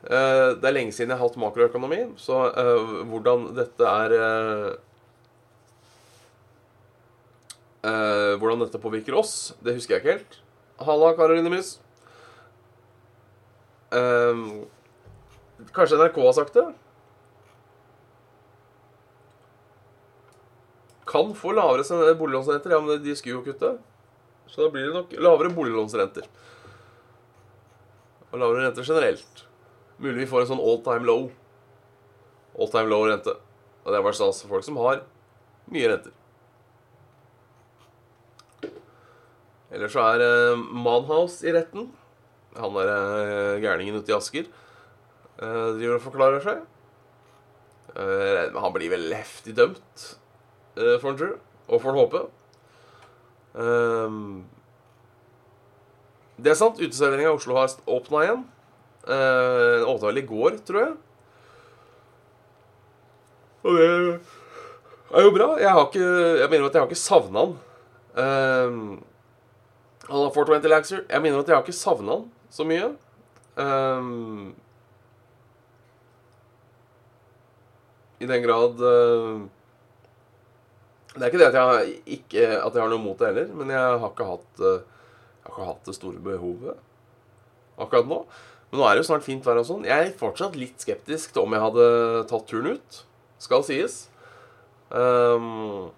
Det 0.00 0.68
er 0.68 0.74
lenge 0.74 0.92
siden 0.92 1.10
jeg 1.12 1.16
har 1.16 1.26
hatt 1.26 1.38
makroøkonomi, 1.40 1.98
så 2.20 2.42
hvordan 3.08 3.46
dette 3.56 3.88
er 3.88 4.14
Hvordan 7.80 8.60
dette 8.60 8.80
påvirker 8.82 9.16
oss, 9.16 9.54
det 9.64 9.72
husker 9.78 9.96
jeg 9.96 10.02
ikke 10.02 10.16
helt. 10.18 10.34
Halla, 10.84 11.14
Karoline 11.16 11.52
Mus. 11.52 11.78
kanskje 15.74 15.96
NRK 15.98 16.18
har 16.20 16.36
sagt 16.36 16.54
det? 16.56 16.66
kan 21.10 21.34
få 21.34 21.52
lavere 21.52 22.14
boliglånsrenter. 22.14 22.70
Ja, 22.70 22.80
men 22.80 23.02
de 23.02 23.16
skulle 23.16 23.38
jo 23.38 23.44
kutte. 23.44 23.74
Så 24.46 24.62
da 24.62 24.70
blir 24.70 24.86
det 24.86 24.94
nok 24.94 25.14
lavere 25.18 25.50
boliglånsrenter. 25.54 26.26
Og 28.30 28.38
lavere 28.38 28.68
renter 28.68 28.86
generelt. 28.86 29.44
Mulig 29.98 30.22
vi 30.22 30.30
får 30.30 30.44
en 30.44 30.52
sånn 30.52 30.62
all 30.62 30.78
time 30.86 31.06
low. 31.08 31.28
All 32.54 32.70
time 32.70 32.90
low 32.92 33.08
rente. 33.08 33.34
Og 33.82 33.90
det 33.90 33.98
er 33.98 34.06
bare 34.06 34.18
stas 34.18 34.44
for 34.44 34.54
folk 34.54 34.66
som 34.66 34.78
har 34.84 35.02
mye 35.70 35.90
renter. 35.90 36.14
Ellers 39.80 39.94
så 39.96 40.02
er 40.04 40.20
uh, 40.20 40.60
Manhouse 40.60 41.40
i 41.48 41.54
retten. 41.56 41.86
Han 42.58 42.74
der 42.76 42.90
uh, 42.92 43.60
gærningen 43.62 43.96
ute 43.96 44.12
i 44.12 44.16
Asker 44.16 44.44
uh, 45.40 45.72
driver 45.78 45.94
og 45.96 46.04
forklarer 46.04 46.44
seg. 46.44 46.58
Uh, 47.94 48.58
han 48.60 48.74
blir 48.74 48.92
vel 48.92 49.08
heftig 49.16 49.56
dømt 49.56 50.04
uh, 50.76 50.98
får 51.00 51.14
en 51.14 51.20
tro. 51.22 51.30
Og 51.70 51.80
får 51.80 51.94
en 51.94 52.00
håpe. 52.02 52.22
Um, 53.56 54.20
det 56.36 56.52
er 56.52 56.60
sant. 56.60 56.80
Uteserveringa 56.80 57.30
i 57.30 57.38
Oslo 57.38 57.56
har 57.56 57.72
åpna 57.88 58.24
igjen. 58.26 58.44
Åpna 59.00 60.10
vel 60.10 60.20
i 60.20 60.26
går, 60.28 60.58
tror 60.66 60.80
jeg. 60.82 60.92
Og 63.64 63.78
det 63.80 63.88
er 63.88 65.24
jo 65.24 65.32
bra. 65.34 65.48
Jeg 65.60 65.72
har 65.76 65.86
ikke 65.86 66.08
Jeg 66.40 66.50
mener 66.50 66.66
at 66.66 66.74
jeg 66.74 66.82
har 66.82 66.90
ikke 66.90 67.00
savna 67.00 67.46
han. 67.46 67.54
Um, 68.10 68.82
han 70.10 70.24
har 70.26 70.34
420 70.34 70.72
Laxer. 70.72 71.06
Jeg 71.06 71.22
mener 71.22 71.40
at 71.40 71.48
jeg 71.48 71.56
har 71.56 71.64
ikke 71.64 71.76
savna 71.76 72.18
han 72.18 72.26
så 72.50 72.66
mye. 72.66 72.90
Um, 73.60 74.52
I 78.20 78.28
den 78.28 78.42
grad 78.44 78.82
uh, 78.84 79.40
det 81.14 81.24
er 81.24 81.30
ikke 81.30 81.40
det 81.40 81.48
at 81.50 81.58
jeg, 81.58 81.94
ikke, 82.18 82.44
at 82.60 82.74
jeg 82.74 82.82
har 82.82 82.90
noe 82.92 83.02
mot 83.02 83.18
det 83.18 83.30
heller, 83.32 83.48
men 83.56 83.72
jeg 83.72 83.80
har 84.02 84.12
ikke 84.12 84.28
hatt, 84.28 84.62
uh, 84.62 85.08
har 85.46 85.54
ikke 85.54 85.68
hatt 85.72 85.88
det 85.88 85.96
store 85.96 86.22
behovet 86.22 86.78
akkurat 87.80 88.08
nå. 88.10 88.20
Men 88.70 88.80
nå 88.80 88.86
er 88.86 88.94
det 88.94 89.02
jo 89.02 89.08
snart 89.08 89.26
fint 89.26 89.46
vær 89.46 89.58
og 89.62 89.66
sånn. 89.66 89.86
Jeg 89.88 90.10
er 90.10 90.18
fortsatt 90.18 90.58
litt 90.58 90.82
skeptisk 90.82 91.32
til 91.34 91.42
om 91.42 91.56
jeg 91.56 91.64
hadde 91.64 91.86
tatt 92.30 92.46
turen 92.50 92.76
ut. 92.76 93.00
Skal 93.42 93.64
sies. 93.66 94.04
Um, 94.92 95.90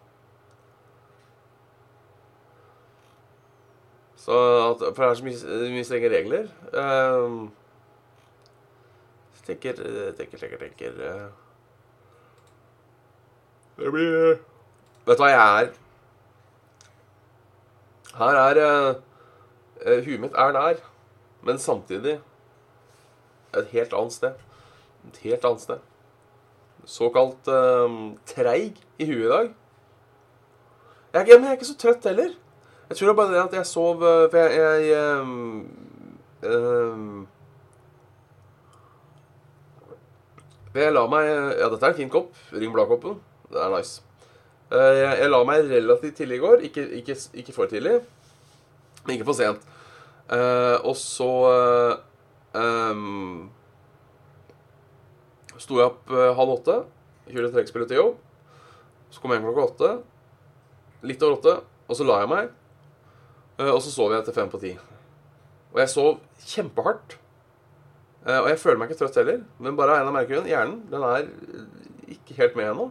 så 4.23 4.39
at, 4.71 4.95
For 4.95 5.03
det 5.03 5.11
er 5.11 5.15
så 5.19 5.25
mye, 5.27 5.71
mye 5.75 5.85
strenge 5.85 6.11
regler. 6.13 6.49
Um, 6.79 7.53
tenker, 9.47 9.79
tenker, 10.19 10.39
tenker, 10.39 10.59
tenker 10.61 10.99
uh, 11.03 11.31
Det 13.79 13.91
blir 13.91 14.13
Vet 15.03 15.19
du 15.19 15.25
hva 15.25 15.31
jeg 15.33 15.63
er? 15.63 15.73
Her 18.21 18.39
er 18.45 18.61
uh, 18.63 19.01
Huet 20.07 20.21
mitt 20.23 20.37
er 20.39 20.53
der, 20.55 20.85
men 21.43 21.59
samtidig 21.59 22.21
et 23.59 23.73
helt 23.73 23.97
annet 23.99 24.15
sted. 24.15 24.37
Et 25.11 25.19
helt 25.25 25.45
annet 25.45 25.65
sted. 25.65 25.83
Såkalt 26.87 27.51
uh, 27.51 28.15
treig 28.31 28.79
i 29.03 29.11
huet 29.11 29.27
i 29.27 29.33
dag. 29.33 29.51
Jeg 31.13 31.27
men 31.35 31.49
jeg 31.49 31.51
er 31.51 31.59
ikke 31.59 31.73
så 31.73 31.79
trøtt 31.83 32.07
heller. 32.07 32.39
Jeg 32.93 32.99
tror 32.99 33.09
det 33.09 33.13
er 33.13 33.21
bare 33.23 33.33
det 33.33 33.41
at 33.41 33.55
jeg 33.57 33.67
sov 33.71 34.03
For 34.05 34.37
jeg, 34.37 34.89
jeg 34.91 35.21
um, 35.23 35.63
um, 36.45 37.23
Jeg 40.75 40.93
la 40.93 41.07
meg 41.09 41.29
Ja, 41.57 41.71
dette 41.73 41.87
er 41.87 41.95
en 41.95 41.97
fin 41.97 42.13
kopp. 42.13 42.37
Ring 42.53 42.73
Blad-koppen. 42.75 43.17
Det 43.49 43.61
er 43.61 43.73
nice. 43.73 44.03
Eh, 44.73 44.93
jeg, 44.99 45.17
jeg, 45.23 45.31
la 45.33 45.41
meg 45.49 45.69
relativt 45.69 46.21
tidlig 46.21 46.37
i 46.37 46.43
går. 46.45 46.65
Ikke, 46.69 46.85
ikke, 47.01 47.17
ikke 47.43 47.57
for 47.57 47.69
tidlig, 47.69 47.99
men 49.05 49.15
ikke 49.17 49.29
for 49.29 49.37
sent. 49.37 49.67
Uh, 50.33 50.79
og 50.89 50.97
så 50.97 51.29
um, 52.57 53.51
sto 55.61 55.77
jeg 55.81 55.91
opp 55.91 56.09
uh, 56.13 56.31
halv 56.39 56.57
åtte. 56.57 56.79
Kjørte 57.29 57.53
trekkspillet 57.57 57.93
til 57.93 58.01
jobb. 58.01 58.17
Så 59.13 59.21
kom 59.21 59.33
jeg 59.33 59.43
hjem 59.43 59.49
klokka 59.51 59.69
åtte. 59.69 59.93
Litt 61.09 61.25
over 61.25 61.41
åtte. 61.41 61.57
Og 61.89 62.01
så 62.01 62.09
la 62.09 62.23
jeg 62.23 62.33
meg. 62.33 62.53
Uh, 63.63 63.71
og 63.77 63.81
så 63.85 63.95
sov 63.95 64.11
jeg 64.11 64.25
etter 64.25 64.35
fem 64.35 64.51
på 64.51 64.59
ti. 64.63 64.75
Og 65.73 65.81
jeg 65.81 65.93
sov 65.93 66.19
kjempehardt. 66.43 67.17
Eh, 68.23 68.39
og 68.39 68.49
jeg 68.53 68.61
føler 68.63 68.79
meg 68.79 68.91
ikke 68.91 69.03
trøtt 69.03 69.19
heller. 69.19 69.41
Men 69.63 69.79
bare 69.79 69.97
av 69.97 70.03
en 70.03 70.11
av 70.13 70.17
merkene, 70.17 70.51
hjernen, 70.51 70.83
den 70.91 71.07
er 71.07 71.25
eh, 71.27 72.17
ikke 72.17 72.37
helt 72.39 72.59
med 72.59 72.71
ennå. 72.71 72.91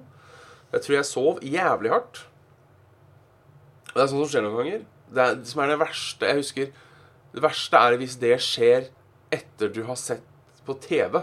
Jeg 0.73 0.85
tror 0.85 0.97
jeg 0.97 1.07
sov 1.07 1.43
jævlig 1.45 1.91
hardt. 1.93 2.23
Og 3.91 3.93
det 3.93 4.03
er 4.03 4.09
sånt 4.11 4.23
som 4.23 4.31
skjer 4.33 4.45
noen 4.45 4.57
ganger. 4.59 4.81
Det, 5.11 5.21
er, 5.21 5.37
det 5.39 5.51
som 5.51 5.59
er 5.59 5.71
det 5.73 5.79
verste 5.81 6.27
Jeg 6.29 6.37
husker 6.39 6.67
Det 7.33 7.41
verste 7.43 7.79
er 7.83 7.95
hvis 7.99 8.13
det 8.21 8.35
skjer 8.39 8.85
etter 9.35 9.71
du 9.75 9.81
har 9.87 9.99
sett 9.99 10.23
på 10.67 10.75
TV. 10.83 11.19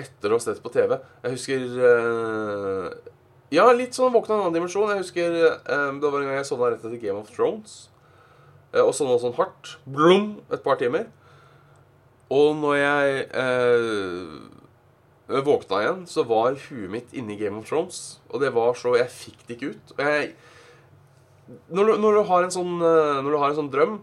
Etter 0.00 0.32
å 0.32 0.36
ha 0.36 0.44
sett 0.44 0.60
på 0.64 0.72
TV. 0.74 0.96
Jeg 1.24 1.36
husker 1.36 1.66
eh, 1.90 3.10
Ja, 3.54 3.68
litt 3.72 3.96
sånn 3.96 4.12
våkna 4.14 4.38
en 4.38 4.46
annen 4.46 4.56
dimensjon. 4.58 4.92
Jeg 4.92 5.04
husker 5.04 5.40
eh, 5.44 5.90
Det 6.00 6.08
var 6.08 6.20
en 6.20 6.30
gang 6.30 6.40
jeg 6.40 6.48
sovna 6.48 6.72
rett 6.72 6.84
etter 6.84 7.00
Game 7.00 7.20
of 7.20 7.32
Thrones. 7.32 7.84
Eh, 8.74 8.82
og 8.82 8.90
noe 9.06 9.22
sånn 9.22 9.38
hardt. 9.38 9.76
Blum! 9.86 10.42
Et 10.50 10.62
par 10.64 10.76
timer. 10.80 11.06
Og 12.34 12.56
når 12.58 12.74
jeg 12.80 13.28
eh, 13.38 15.38
våkna 15.46 15.82
igjen, 15.82 16.02
så 16.10 16.24
var 16.26 16.58
huet 16.66 16.90
mitt 16.90 17.14
inni 17.14 17.38
Game 17.38 17.60
of 17.60 17.68
Thrones. 17.70 18.18
Og 18.32 18.42
det 18.42 18.50
var 18.56 18.74
så 18.78 18.96
Jeg 18.98 19.12
fikk 19.12 19.46
det 19.46 19.58
ikke 19.58 19.72
ut. 19.76 19.86
Og 19.96 20.04
jeg 20.04 20.34
når 21.44 21.84
du, 21.84 21.92
når 22.00 22.12
du, 22.16 22.22
har 22.28 22.44
en 22.44 22.54
sånn 22.54 22.74
eh, 22.80 23.18
Når 23.20 23.28
du 23.28 23.36
har 23.36 23.50
en 23.50 23.58
sånn 23.58 23.72
drøm 23.72 23.98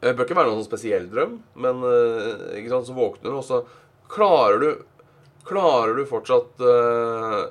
Det 0.00 0.14
bør 0.16 0.24
ikke 0.24 0.38
være 0.38 0.48
noen 0.48 0.62
sånn 0.62 0.70
spesiell 0.70 1.04
drøm, 1.12 1.34
men 1.60 1.74
eh, 1.84 2.56
ikke 2.60 2.72
sant, 2.72 2.88
så 2.88 2.96
våkner 2.96 3.28
du, 3.28 3.36
og 3.40 3.44
så 3.44 3.58
klarer 4.08 4.58
du 4.62 4.70
Klarer 5.48 5.92
du 5.96 6.02
fortsatt 6.08 6.64
eh, 6.64 7.42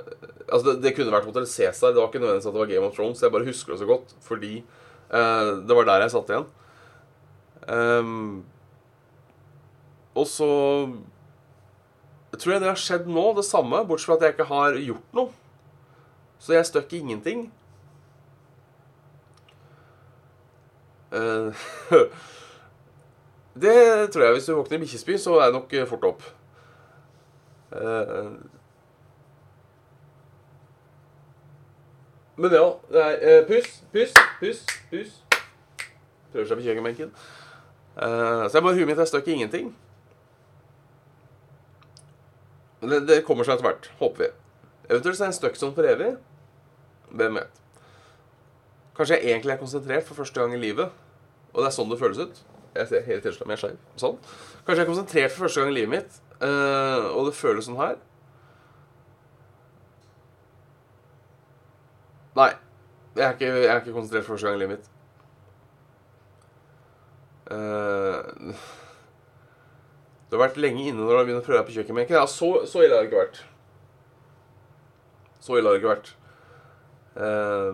Altså, 0.48 0.72
det, 0.72 0.76
det, 0.86 0.96
kunne 0.96 1.12
vært 1.12 1.26
Hotell 1.28 1.46
Cæsar. 1.50 1.92
Det 1.92 2.00
var 2.00 2.08
ikke 2.08 2.22
nødvendigvis 2.22 2.48
at 2.48 2.54
det 2.56 2.62
var 2.62 2.70
Game 2.70 2.88
of 2.88 2.94
Thrones. 2.96 3.20
Jeg 3.20 3.34
bare 3.34 3.48
husker 3.50 3.74
det 3.74 3.82
så 3.82 3.88
godt 3.90 4.14
fordi 4.24 4.62
uh, 5.12 5.58
det 5.68 5.78
var 5.78 5.88
der 5.90 6.06
jeg 6.06 6.14
satt 6.14 6.32
igjen. 6.34 6.48
Um, 7.68 8.46
og 10.18 10.28
så 10.30 10.50
tror 12.38 12.54
jeg 12.54 12.64
det 12.64 12.70
har 12.70 12.80
skjedd 12.80 13.08
nå, 13.12 13.26
det 13.38 13.46
samme, 13.48 13.84
bortsett 13.88 14.12
fra 14.12 14.18
at 14.18 14.26
jeg 14.26 14.36
ikke 14.36 14.50
har 14.52 14.80
gjort 14.80 15.18
noe. 15.18 15.32
Så 16.40 16.54
jeg 16.54 16.70
støkk 16.70 16.94
ingenting. 17.00 17.48
Uh, 21.12 21.56
det 23.64 23.78
tror 24.14 24.28
jeg. 24.28 24.36
Hvis 24.38 24.50
du 24.50 24.56
våkner 24.58 24.78
i 24.78 24.84
bikkjespy, 24.86 25.18
så 25.22 25.40
er 25.40 25.50
det 25.50 25.58
nok 25.58 25.76
fort 25.90 26.12
opp. 26.12 26.28
Uh, 27.74 28.38
men 32.38 32.54
ja 32.54 32.64
det 32.94 33.04
er, 33.04 33.42
uh, 33.42 33.48
Puss, 33.50 33.82
puss, 33.94 34.14
puss, 34.40 34.64
puss. 34.92 35.18
Prøver 36.32 36.48
seg 36.50 36.60
på 36.60 36.66
kjøkkenbenken. 36.68 37.12
så 37.98 38.54
jeg 38.54 38.64
bare 38.64 38.78
huet 38.78 38.90
mitt 38.90 39.00
er 39.00 39.10
støkk 39.10 39.30
i 39.32 39.38
ingenting. 39.40 39.72
Det, 42.82 43.00
det 43.08 43.24
kommer 43.26 43.48
seg 43.48 43.58
etter 43.58 43.72
hvert, 43.72 43.88
håper 44.02 44.24
vi. 44.26 44.34
Eventuelt 44.92 45.18
så 45.18 45.26
er 45.26 45.32
en 45.32 45.38
stuck 45.38 45.58
sånn 45.58 45.74
for 45.76 45.88
evig. 45.88 46.12
Hvem 47.10 47.40
vet. 47.40 47.64
Kanskje 48.98 49.18
jeg 49.18 49.32
egentlig 49.34 49.56
er 49.56 49.62
konsentrert 49.62 50.06
for 50.06 50.20
første 50.20 50.40
gang 50.40 50.54
i 50.54 50.62
livet. 50.62 50.94
Og 51.54 51.64
det 51.64 51.72
er 51.72 51.76
sånn 51.76 51.90
det 51.90 52.00
føles 52.02 52.22
ut. 52.22 52.44
Jeg 52.78 52.90
ser 52.92 53.08
hele 53.08 53.24
tilslaget 53.24 53.56
er 53.56 53.62
skeiv. 53.62 53.82
Sånn. 53.98 54.20
Kanskje 54.66 54.78
jeg 54.78 54.86
er 54.86 54.92
konsentrert 54.92 55.34
for 55.34 55.48
første 55.48 55.64
gang 55.64 55.72
i 55.72 55.78
livet 55.80 55.94
mitt, 55.96 56.20
uh, 56.44 57.10
og 57.16 57.28
det 57.30 57.36
føles 57.38 57.66
sånn 57.66 57.80
her. 57.80 57.98
Nei. 62.38 62.52
Jeg 63.18 63.26
er, 63.26 63.32
ikke, 63.34 63.46
jeg 63.46 63.66
er 63.66 63.80
ikke 63.82 63.94
konsentrert 63.96 64.26
første 64.26 64.48
gang 64.48 64.56
i 64.56 64.60
livet 64.62 64.78
mitt. 64.78 64.90
Uh, 67.48 68.54
du 70.28 70.36
har 70.36 70.44
vært 70.44 70.60
lenge 70.62 70.84
inne 70.84 71.00
når 71.00 71.10
du 71.10 71.16
har 71.18 71.26
begynt 71.26 71.42
å 71.42 71.48
prøve 71.48 71.62
deg 71.64 71.70
på 71.70 71.76
kjøkkenbenken. 71.80 72.18
Ja, 72.20 72.28
så, 72.30 72.52
så, 72.70 72.84
ille 72.84 72.94
har 72.94 73.02
det 73.02 73.10
ikke 73.10 73.24
vært. 73.24 73.40
Så 75.42 75.58
ille 75.58 75.66
har 75.66 75.74
det 75.74 75.82
ikke 75.82 75.96
vært. 75.96 76.14
Uh, 77.18 77.74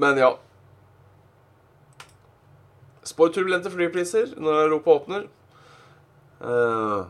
men 0.00 0.24
ja. 0.24 0.32
Spår 3.04 3.28
turbulente 3.34 3.68
flypriser 3.76 4.32
når 4.40 4.64
Europa 4.64 4.96
åpner. 5.02 5.28
Uh, 6.40 7.04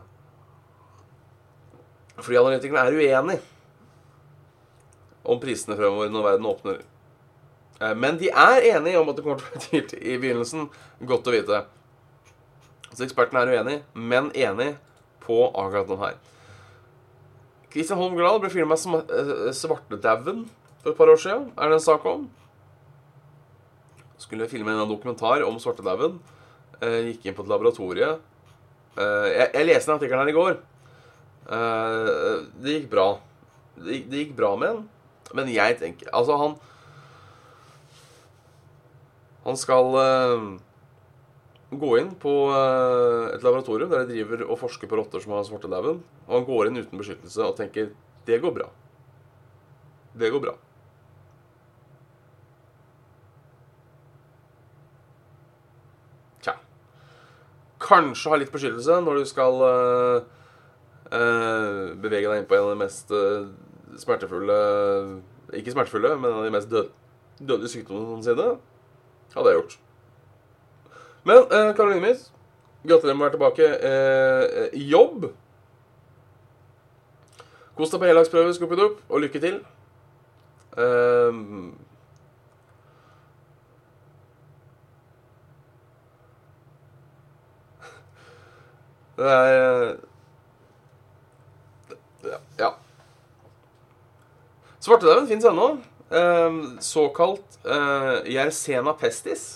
Flyanalytikerne 2.25 2.83
er 2.83 2.99
uenig 2.99 3.39
om 5.25 5.39
prisene 5.41 5.77
fremover 5.79 6.11
når 6.13 6.27
verden 6.29 6.49
åpner. 6.51 6.83
Uh, 7.81 7.93
men 7.97 8.19
de 8.21 8.29
er 8.31 8.69
enige 8.75 8.99
om 9.01 9.09
at 9.11 9.17
det 9.17 9.25
kommer 9.25 9.41
til 9.41 9.47
å 9.47 9.55
være 9.55 9.65
dyrt 9.71 9.97
i 9.99 10.19
begynnelsen. 10.21 10.69
Godt 11.09 11.31
å 11.31 11.35
vite. 11.35 11.65
Så 12.95 13.03
ekspertene 13.03 13.43
er 13.43 13.51
uenige, 13.51 13.83
men 13.93 14.31
enige 14.31 14.77
på 15.25 15.41
akkurat 15.51 15.89
den 15.89 15.99
her. 15.99 16.15
Christian 17.73 17.99
Holm 17.99 18.15
Glad 18.15 18.39
ble 18.39 18.51
filma 18.53 18.77
som 18.79 18.95
eh, 19.01 19.49
Svartedauden 19.51 20.45
for 20.79 20.93
et 20.93 20.99
par 20.99 21.11
år 21.11 21.19
siden. 21.19 21.49
Er 21.59 21.71
det 21.71 21.79
en 21.79 21.83
sak 21.83 22.05
om? 22.07 22.29
Skulle 24.21 24.47
filme 24.47 24.71
en 24.71 24.87
dokumentar 24.87 25.43
om 25.43 25.59
svartedauden. 25.59 26.21
Eh, 26.79 27.11
gikk 27.11 27.27
inn 27.27 27.35
på 27.35 27.43
et 27.43 27.51
laboratorie. 27.51 28.13
Eh, 28.95 29.27
jeg, 29.33 29.49
jeg 29.57 29.67
leste 29.67 29.91
den 29.91 29.97
artikkelen 29.97 30.23
her 30.23 30.31
i 30.31 30.39
går. 30.39 30.57
det 32.63 32.77
gikk 32.77 32.87
bra. 32.89 33.09
Det 33.75 34.21
gikk 34.21 34.31
bra 34.39 34.55
med 34.55 34.71
den. 34.71 34.85
Men 35.33 35.49
jeg 35.49 35.79
tenker 35.79 36.11
Altså, 36.13 36.37
han 36.37 36.53
Han 39.45 39.57
skal 39.57 39.95
gå 41.79 41.95
inn 41.99 42.11
på 42.21 42.33
eh, 42.53 43.33
et 43.35 43.43
laboratorium 43.45 43.91
der 43.91 44.05
de 44.05 44.13
driver 44.13 44.45
og 44.47 44.59
forsker 44.61 44.89
på 44.89 44.99
rotter 44.99 45.23
som 45.23 45.35
har 45.35 45.45
svartedauden. 45.47 46.01
Og 46.27 46.37
han 46.37 46.47
går 46.47 46.69
inn 46.69 46.81
uten 46.81 47.01
beskyttelse 47.01 47.43
og 47.45 47.57
tenker 47.59 47.91
det 48.25 48.39
går 48.41 48.53
bra. 48.55 48.69
Det 50.15 50.31
går 50.31 50.43
bra. 50.45 50.55
Tja. 56.45 56.55
Kanskje 57.83 58.31
ha 58.31 58.39
litt 58.39 58.53
beskyttelse 58.53 59.01
når 59.03 59.19
du 59.19 59.29
skal 59.29 59.61
uh, 59.61 60.31
uh, 61.11 61.93
bevege 62.01 62.31
deg 62.31 62.41
inn 62.41 62.49
på 62.49 62.57
en 62.57 62.69
av 62.69 62.73
de 62.73 62.79
mest 62.85 63.13
uh, 63.13 63.51
smertefulle 64.01 64.59
Ikke 65.53 65.71
smertefulle, 65.71 66.15
men 66.17 66.31
en 66.31 66.39
av 66.39 66.45
de 66.47 66.53
mest 66.55 66.69
død, 66.71 66.89
dødelige 67.39 67.69
sykdommene 67.75 68.09
noensinne. 68.09 68.47
Hadde 69.35 69.51
jeg 69.51 69.59
gjort. 69.61 69.79
Men 71.25 71.37
eh, 71.37 71.71
Karoline 71.75 72.01
Miss, 72.01 72.27
gratulerer 72.85 73.17
med 73.17 73.23
å 73.23 73.27
være 73.27 73.35
tilbake 73.37 73.69
eh, 73.89 74.77
jobb. 74.89 75.29
Kos 77.75 77.91
deg 77.91 77.99
på 77.99 78.07
heldagsprøve, 78.07 78.53
Skupidupp, 78.55 79.01
og 79.09 79.23
lykke 79.25 79.41
til. 79.43 79.59
Eh, 80.77 81.41
det 89.17 89.31
er 89.35 89.95
Ja. 92.59 92.84
Svartedauden 94.85 95.27
fins 95.27 95.45
ennå. 95.49 95.77
Um, 96.09 96.77
såkalt 96.79 97.55
uh, 97.65 98.21
Yersena 98.29 98.93
pestis. 98.93 99.55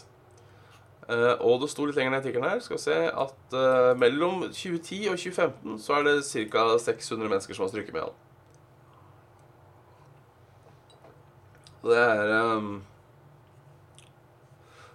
Uh, 1.05 1.35
og 1.45 1.61
det 1.61 1.69
sto 1.69 1.85
litt 1.85 1.97
lenger 1.97 2.15
ned 2.15 2.17
i 2.17 2.21
artikkelen 2.23 2.49
her 2.49 2.61
skal 2.61 2.77
vi 2.77 2.81
se 2.81 2.95
at 3.07 3.53
uh, 3.53 3.91
mellom 3.97 4.41
2010 4.47 4.97
og 5.11 5.19
2015 5.21 5.75
så 5.81 5.95
er 5.97 6.07
det 6.07 6.15
ca. 6.25 6.63
600 6.81 7.29
mennesker 7.29 7.57
som 7.57 7.65
har 7.65 7.71
stryket 7.71 7.93
med 7.93 8.07
han. 8.07 8.17
Det 11.85 11.97
er 11.97 12.33
um, 12.57 12.71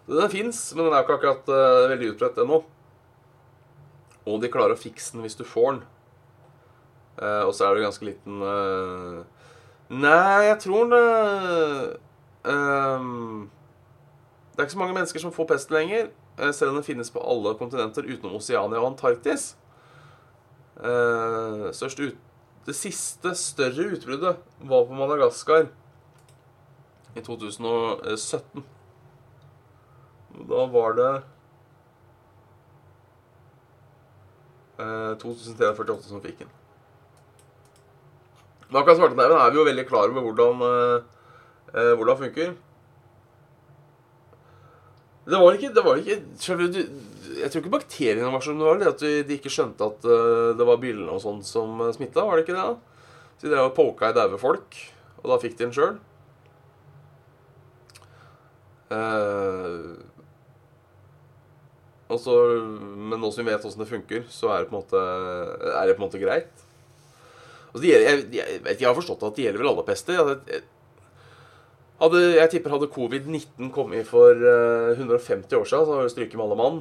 Den 0.07 0.33
fins, 0.35 0.65
men 0.75 0.89
den 0.89 0.97
er 0.97 1.03
jo 1.03 1.07
ikke 1.07 1.19
akkurat 1.21 1.55
uh, 1.55 1.91
veldig 1.95 2.11
utbredt 2.17 2.43
ennå. 2.43 2.61
Og 4.27 4.43
de 4.43 4.51
klarer 4.51 4.75
å 4.75 4.83
fikse 4.83 5.15
den 5.15 5.23
hvis 5.23 5.39
du 5.39 5.47
får 5.47 5.71
den. 5.77 5.81
og 7.23 7.53
så 7.55 7.67
er 7.67 7.77
det 7.77 7.85
ganske 7.85 8.07
liten 8.09 8.41
Nei, 9.95 10.47
jeg 10.49 10.59
tror 10.65 10.89
det 10.91 11.05
um, 12.51 13.51
det 14.55 14.63
er 14.63 14.67
ikke 14.69 14.73
så 14.73 14.79
mange 14.79 14.95
mennesker 14.95 15.23
som 15.23 15.33
får 15.35 15.49
pesten 15.51 15.75
lenger, 15.75 16.09
eh, 16.39 16.53
selv 16.55 16.71
om 16.71 16.77
den 16.79 16.87
finnes 16.87 17.11
på 17.11 17.23
alle 17.23 17.57
kontinenter 17.59 18.07
utenom 18.07 18.37
Oseania 18.39 18.79
og 18.79 18.93
Antarktis. 18.93 19.57
Uh, 20.77 21.71
ut, 21.71 22.17
det 22.67 22.75
siste 22.75 23.35
større 23.35 23.89
utbruddet 23.95 24.37
var 24.61 24.87
på 24.87 24.95
Madagaskar 24.95 25.67
i 27.15 27.21
2017. 27.21 28.65
Da 30.49 30.67
var 30.67 30.99
det 30.99 31.13
2348 35.23 35.93
eh, 35.93 36.09
som 36.09 36.23
fikk 36.23 36.39
den. 36.39 36.55
Men 38.75 38.83
akkurat 38.83 38.99
svarteneven 38.99 39.39
er 39.39 39.53
vi 39.55 39.61
jo 39.61 39.67
veldig 39.71 39.87
klar 39.87 40.11
over 40.11 40.25
hvordan, 40.27 40.63
hvordan 41.95 42.19
funker. 42.25 42.57
Det 45.25 45.39
var 45.41 45.57
ikke, 45.57 45.71
det 45.73 45.85
var 45.85 46.01
ikke 46.01 46.17
Jeg 46.45 47.51
tror 47.51 47.63
ikke 47.63 47.73
bakteriene 47.73 48.33
var 48.33 48.43
som 48.45 48.59
det 48.61 48.67
var. 48.67 48.81
Det 48.81 48.91
at 48.91 49.05
de 49.29 49.37
ikke 49.39 49.53
skjønte 49.53 49.87
at 49.87 50.05
eh, 50.05 50.51
det 50.59 50.67
var 50.69 50.81
byllene 50.83 51.15
og 51.15 51.23
sånn 51.23 51.41
som 51.47 51.81
smitta. 51.97 52.27
Var 52.27 52.37
det 52.37 52.45
ikke 52.45 52.57
det? 52.57 52.67
da? 52.75 53.31
Så 53.39 53.47
de 53.47 53.55
drev 53.55 53.71
og 53.71 53.77
poka 53.77 54.11
i 54.13 54.17
daue 54.17 54.39
folk, 54.41 54.77
og 55.23 55.31
da 55.33 55.39
fikk 55.43 55.57
de 55.57 55.65
den 55.65 55.75
sjøl. 55.75 55.97
Eh, 58.95 59.79
så, 62.15 62.35
men 63.11 63.19
nå 63.19 63.33
som 63.35 63.43
vi 63.43 63.51
vet 63.51 63.65
åssen 63.67 63.83
det 63.83 63.91
funker, 63.91 64.29
så 64.31 64.53
er 64.55 64.63
det 64.63 64.77
måte, 64.77 65.01
er 65.73 65.89
det 65.89 65.97
på 65.97 66.05
en 66.05 66.07
måte 66.07 66.21
greit. 66.23 66.64
Altså, 67.75 67.89
gjelder, 67.89 68.07
jeg, 68.07 68.27
jeg, 68.39 68.61
vet, 68.63 68.81
jeg 68.81 68.87
har 68.87 68.95
forstått 68.95 69.25
at 69.27 69.35
det 69.35 69.49
gjelder 69.49 69.65
vel 69.65 69.71
alle 69.73 69.85
pester. 69.89 70.15
Jeg, 70.15 70.61
hadde, 71.99 72.23
jeg 72.37 72.53
tipper 72.53 72.77
hadde 72.77 72.93
covid-19 72.95 73.73
kommet 73.75 74.07
for 74.07 74.39
uh, 74.39 74.95
150 74.95 75.59
år 75.59 75.67
siden, 75.67 75.83
så 75.89 75.97
hadde 75.97 76.07
vi 76.07 76.15
stryket 76.15 76.39
med 76.39 76.47
alle 76.47 76.61
mann. 76.61 76.81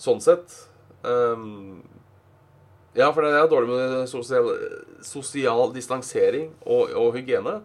Sånn 0.00 0.20
sett. 0.20 0.52
Um, 1.00 1.80
ja, 2.92 3.08
for 3.08 3.24
det 3.24 3.32
er 3.32 3.48
dårlig 3.48 3.72
med 3.72 4.08
sosial, 4.10 4.50
sosial 5.06 5.72
distansering 5.72 6.50
og, 6.60 6.92
og 6.92 7.16
hygiene. 7.16 7.62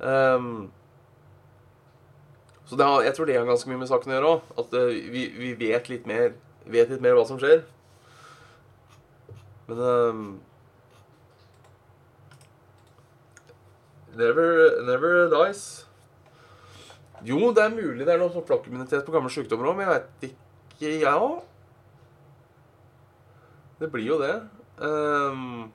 Um, 0.00 0.70
så 2.70 2.78
har, 2.80 3.02
jeg 3.04 3.16
tror 3.16 3.28
det 3.28 3.36
har 3.36 3.48
ganske 3.48 3.68
mye 3.68 3.82
med 3.82 3.90
saken 3.90 4.14
å 4.14 4.16
gjøre 4.16 4.32
òg. 4.32 4.54
At 4.64 4.78
uh, 4.80 4.94
vi, 5.12 5.26
vi 5.36 5.52
vet 5.60 5.92
litt 5.92 6.08
mer 6.08 6.32
Vet 6.70 6.90
litt 6.92 7.00
mer 7.02 7.16
hva 7.16 7.24
som 7.26 7.38
skjer. 7.40 7.62
Men 9.70 9.78
ehm, 9.80 10.24
Never, 14.20 14.82
never 14.84 15.30
dies. 15.32 15.64
Jo, 17.24 17.50
det 17.56 17.64
er 17.66 17.74
mulig 17.74 18.06
det 18.06 18.14
er 18.14 18.20
noe 18.20 18.32
sånn 18.32 18.46
flokkimmunitet 18.48 19.04
på 19.04 19.12
gamle 19.14 19.32
sykdommer 19.32 19.70
òg, 19.70 19.76
men 19.78 19.86
jeg 19.86 19.96
veit 19.96 20.30
ikke 20.30 20.86
jeg 20.86 21.02
Ja. 21.04 21.18
Det 23.80 23.88
blir 23.92 24.04
jo 24.04 24.18
det. 24.20 24.34
Um, 24.76 25.70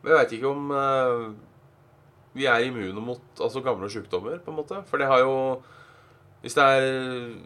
men 0.00 0.12
jeg 0.12 0.18
veit 0.18 0.32
ikke 0.36 0.52
om 0.52 0.70
uh, 0.72 1.26
vi 2.32 2.48
er 2.48 2.64
immune 2.64 3.04
mot 3.04 3.40
altså 3.40 3.60
gamle 3.64 3.90
sykdommer, 3.92 4.38
på 4.40 4.52
en 4.52 4.56
måte. 4.56 4.80
For 4.88 4.96
det 4.96 5.06
har 5.06 5.20
jo 5.20 5.62
Hvis 6.42 6.56
det 6.58 6.64
er 6.64 7.36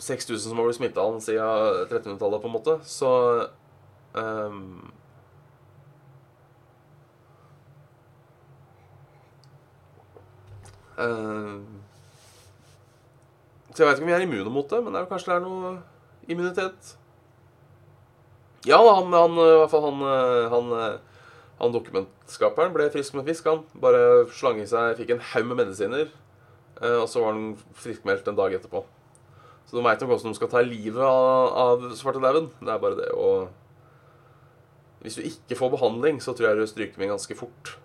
6000 0.00 0.48
som 0.48 0.56
har 0.56 0.64
blitt 0.64 0.78
smitta 0.78 1.02
siden 1.20 1.90
1300-tallet, 1.90 2.40
på 2.40 2.48
en 2.48 2.54
måte, 2.54 2.78
så 2.88 3.10
ehm, 4.16 4.92
Så 13.70 13.82
jeg 13.82 13.86
veit 13.86 13.96
ikke 13.96 14.04
om 14.04 14.10
vi 14.10 14.16
er 14.16 14.26
immune 14.26 14.52
mot 14.52 14.68
det, 14.70 14.80
men 14.84 14.92
det 14.92 15.00
er 15.00 15.10
kanskje 15.10 15.30
det 15.30 15.36
er 15.38 15.44
noe 15.46 15.76
immunitet. 16.30 16.96
Ja, 18.68 18.76
han, 18.76 19.08
han, 19.14 19.38
i 19.40 19.58
hvert 19.62 19.72
fall 19.72 19.86
han, 19.86 20.02
han, 20.52 20.66
han 21.60 21.72
dokumentskaperen 21.72 22.74
ble 22.74 22.90
frisk 22.92 23.16
en 23.16 23.26
fisk, 23.26 23.48
han. 23.48 23.62
Bare 23.80 24.26
slang 24.36 24.60
i 24.60 24.68
seg, 24.68 24.96
fikk 25.00 25.14
en 25.14 25.26
haug 25.32 25.46
med 25.48 25.62
medisiner, 25.62 26.08
eh, 26.80 26.96
og 26.98 27.06
så 27.08 27.24
var 27.24 27.36
han 27.36 27.54
friskmeldt 27.80 28.28
en 28.28 28.38
dag 28.38 28.56
etterpå. 28.58 28.84
Så 29.70 29.78
de 29.78 29.84
veit 29.86 30.00
nok 30.02 30.10
hvordan 30.10 30.34
de 30.34 30.38
skal 30.40 30.50
ta 30.50 30.64
livet 30.66 31.04
av, 31.06 31.52
av 31.62 31.84
svartedauden. 31.96 32.50
Det 32.58 32.72
er 32.74 32.82
bare 32.82 32.98
det 32.98 33.10
å 33.14 33.30
Hvis 35.00 35.16
du 35.16 35.22
ikke 35.24 35.56
får 35.56 35.70
behandling, 35.76 36.18
så 36.20 36.34
tror 36.36 36.50
jeg 36.50 36.58
du 36.58 36.66
stryker 36.68 37.00
med 37.00 37.12
ganske 37.14 37.36
fort. 37.38 37.76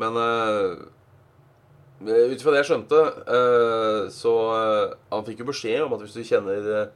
Men 0.00 0.18
uh, 0.18 0.74
ut 2.04 2.42
fra 2.42 2.54
det 2.54 2.62
jeg 2.62 2.70
skjønte, 2.72 3.00
uh, 3.28 4.10
så 4.12 4.34
Han 5.12 5.26
fikk 5.26 5.44
jo 5.44 5.50
beskjed 5.52 5.84
om 5.84 5.94
at 5.96 6.04
hvis 6.04 6.16
du 6.16 6.26
kjenner 6.26 6.88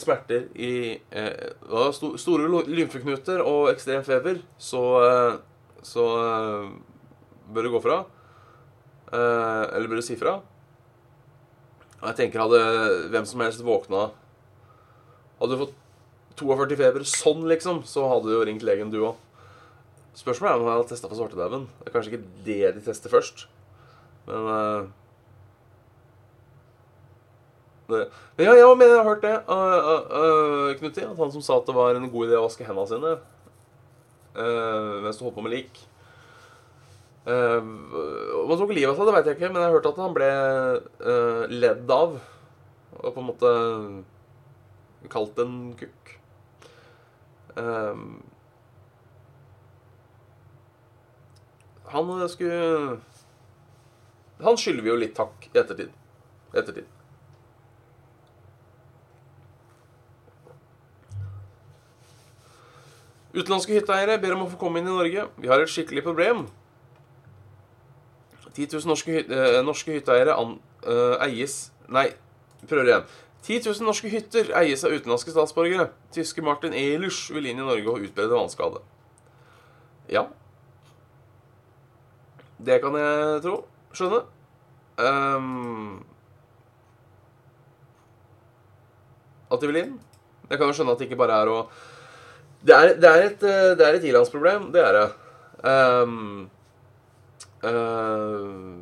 smerter 0.00 0.46
i 0.56 0.96
sto, 1.92 2.14
store 2.16 2.48
lymfeknuter 2.64 3.42
og 3.44 3.68
ekstrem 3.68 4.00
feber, 4.06 4.38
så, 4.56 4.80
så 5.84 6.04
bør 7.52 7.68
du 7.68 7.72
gå 7.74 7.82
fra. 7.84 7.98
eller 9.12 9.90
bør 9.92 10.00
du 10.00 10.06
si 10.06 10.16
fra. 10.16 10.38
Og 12.00 12.08
jeg 12.08 12.18
tenker 12.22 12.40
hadde 12.46 12.62
hvem 13.12 13.28
som 13.28 13.44
helst 13.44 13.64
våkna 13.64 14.10
Hadde 15.38 15.52
du 15.52 15.60
fått 15.62 15.76
42 16.40 16.76
feber 16.78 17.04
sånn, 17.08 17.44
liksom, 17.50 17.82
så 17.86 18.08
hadde 18.10 18.28
du 18.28 18.34
jo 18.34 18.44
ringt 18.46 18.64
legen, 18.66 18.90
du 18.90 19.00
òg. 19.06 19.23
Spørsmålet 20.14 20.52
er 20.52 20.60
om 20.60 20.68
han 20.68 20.76
har 20.78 20.84
testa 20.88 21.08
for 21.10 21.18
svartedauden. 21.18 21.66
Det 21.80 21.88
er 21.90 21.94
kanskje 21.94 22.12
ikke 22.12 22.26
det 22.46 22.74
de 22.76 22.82
tester 22.86 23.10
først. 23.10 23.46
Men 24.28 24.46
uh, 24.46 24.84
det, 27.90 28.04
Ja, 28.38 28.54
ja, 28.54 28.68
men 28.74 28.88
jeg 28.88 28.96
har 28.96 29.08
hørt 29.08 29.26
det. 29.26 29.34
Uh, 29.48 29.90
uh, 30.14 30.68
Knutti, 30.78 31.02
at 31.02 31.18
han 31.18 31.34
som 31.34 31.42
sa 31.42 31.58
at 31.58 31.66
det 31.66 31.74
var 31.76 31.98
en 31.98 32.10
god 32.12 32.28
idé 32.28 32.38
å 32.38 32.46
vaske 32.46 32.66
hendene 32.66 32.90
sine 32.90 33.16
mens 34.34 35.14
du 35.14 35.20
holdt 35.22 35.36
på 35.36 35.42
med 35.46 35.52
lik 35.52 35.76
Om 37.22 38.48
han 38.50 38.58
tok 38.58 38.72
livet 38.74 38.88
av 38.90 38.96
seg, 38.98 39.06
det 39.06 39.12
vet 39.14 39.28
jeg 39.30 39.36
ikke, 39.36 39.50
men 39.52 39.60
jeg 39.62 39.68
har 39.68 39.76
hørt 39.76 39.86
at 39.86 40.00
han 40.02 40.16
ble 40.16 40.30
ledd 41.54 41.92
av. 41.94 42.16
Og 42.98 43.14
på 43.14 43.22
en 43.22 43.28
måte 43.28 43.52
kalt 45.14 45.38
en 45.38 45.54
kukk. 45.78 46.14
Um, 47.54 48.24
han 51.94 52.28
skulle 52.28 52.98
Han 54.42 54.58
skylder 54.58 54.82
vi 54.82 54.90
jo 54.90 54.98
litt 54.98 55.14
takk 55.16 55.46
i 55.52 55.58
ettertid. 55.58 55.94
ettertid. 56.54 56.90
Utenlandske 63.34 63.74
hytteeiere 63.74 64.18
ber 64.22 64.34
om 64.36 64.44
å 64.44 64.50
få 64.50 64.58
komme 64.58 64.78
inn 64.78 64.90
i 64.90 64.94
Norge. 64.94 65.26
Vi 65.42 65.50
har 65.50 65.62
et 65.62 65.70
skikkelig 65.70 66.04
problem. 66.06 66.44
10 68.54 68.68
000 68.70 68.86
norske, 68.86 69.10
hyt 69.10 69.30
eh, 69.34 69.58
norske 69.66 69.96
hytteeiere 69.96 70.36
an, 70.38 70.60
uh, 70.86 71.16
eies 71.24 71.72
Nei, 71.90 72.06
prøver 72.70 72.90
igjen. 72.92 73.08
10 73.44 73.66
000 73.66 73.84
norske 73.84 74.08
hytter 74.08 74.52
eies 74.56 74.86
av 74.86 74.94
utenlandske 74.94 75.34
statsborgere. 75.34 75.90
Tyske 76.14 76.44
Martin 76.46 76.72
Ehlers 76.72 77.26
vil 77.34 77.50
inn 77.50 77.58
i 77.58 77.66
Norge 77.66 77.90
og 77.90 78.06
utbedre 78.06 78.38
vannskade. 78.38 78.80
Ja. 80.08 80.28
Det 82.58 82.80
kan 82.82 82.96
jeg 82.98 83.42
tro. 83.44 83.56
Skjønne. 83.94 84.20
Um, 84.98 86.04
at 89.50 89.60
de 89.60 89.70
vil 89.70 89.80
inn. 89.82 89.98
Jeg 90.50 90.60
kan 90.60 90.68
jo 90.68 90.76
skjønne 90.76 90.94
at 90.94 91.02
det 91.02 91.08
ikke 91.08 91.18
bare 91.18 91.40
er 91.42 91.50
å 91.50 91.58
Det 92.64 92.74
er, 92.74 92.94
det 93.00 93.10
er 93.10 93.22
et, 93.26 93.40
det 93.78 93.86
er 93.86 93.98
et 93.98 94.08
ilandsproblem. 94.08 94.70
Det 94.72 94.82
er 94.82 94.98
det. 94.98 95.06
Um, 95.64 96.50
uh, 97.64 98.80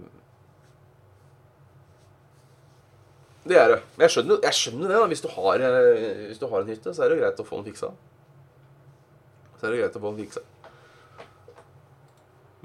det 3.49 3.59
er 3.59 3.75
det. 3.75 3.81
Men 3.97 4.07
jeg 4.07 4.15
skjønner, 4.17 4.41
jeg 4.47 4.59
skjønner 4.59 4.89
det. 4.89 5.01
da 5.01 5.11
Hvis 5.11 5.25
du, 5.25 5.29
har, 5.35 5.67
hvis 6.29 6.39
du 6.39 6.47
har 6.47 6.61
en 6.61 6.73
hytte, 6.73 6.95
så 6.95 7.03
er 7.03 7.11
det 7.11 7.19
jo 7.19 7.25
greit 7.25 7.43
å 7.43 7.49
få 7.49 7.59
den 7.59 7.73
fiksa. 7.73 7.93
Så 9.59 9.67
er 9.67 9.75
det 9.75 9.81
greit 9.83 9.99
å 9.99 10.03
få 10.03 10.13
den 10.13 10.25
fiksa. 10.27 10.45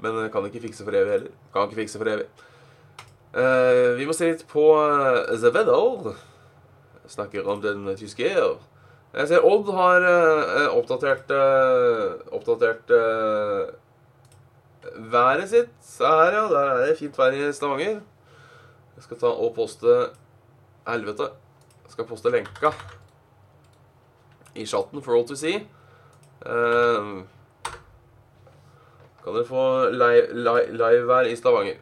Men 0.02 0.30
kan 0.32 0.46
ikke 0.46 0.62
fikse 0.68 0.86
for 0.86 0.94
evig 0.94 1.14
heller. 1.16 1.34
Kan 1.52 1.68
ikke 1.68 1.82
fikse 1.82 2.00
for 2.00 2.10
evig. 2.10 2.28
Uh, 3.34 3.94
vi 3.98 4.06
må 4.08 4.14
se 4.16 4.30
litt 4.30 4.44
på 4.48 4.64
uh, 4.78 5.28
The 5.34 5.52
Weather. 5.54 6.14
Snakker 7.08 7.48
om 7.48 7.62
den 7.64 7.86
tyske. 7.98 8.28
Jeg 8.28 9.28
ser 9.30 9.46
Odd 9.46 9.70
har 9.74 10.04
uh, 10.04 10.76
oppdatert 10.76 11.32
Oppdatert 12.34 12.92
været 14.98 15.48
sitt. 15.50 15.74
Her, 15.98 16.36
ja. 16.36 16.44
Der 16.52 16.70
er 16.74 16.86
det 16.86 16.98
fint 17.00 17.18
vær 17.18 17.34
i 17.34 17.50
Stavanger. 17.52 17.98
Jeg 18.98 19.06
skal 19.06 19.20
ta 19.20 19.32
og 19.32 19.52
poste 19.56 19.98
Helvete. 20.88 21.28
Jeg 21.84 21.96
skal 21.96 22.08
poste 22.08 22.32
lenka 22.32 22.72
i 24.58 24.66
chatten 24.66 25.02
for 25.02 25.14
all 25.16 25.26
to 25.26 25.36
see. 25.36 25.66
Uh, 26.46 27.22
kan 29.28 29.36
dere 29.36 29.44
få 29.44 29.90
live, 29.92 30.26
live, 30.32 30.72
live 30.72 31.20
i 31.28 31.36
Stavanger. 31.36 31.78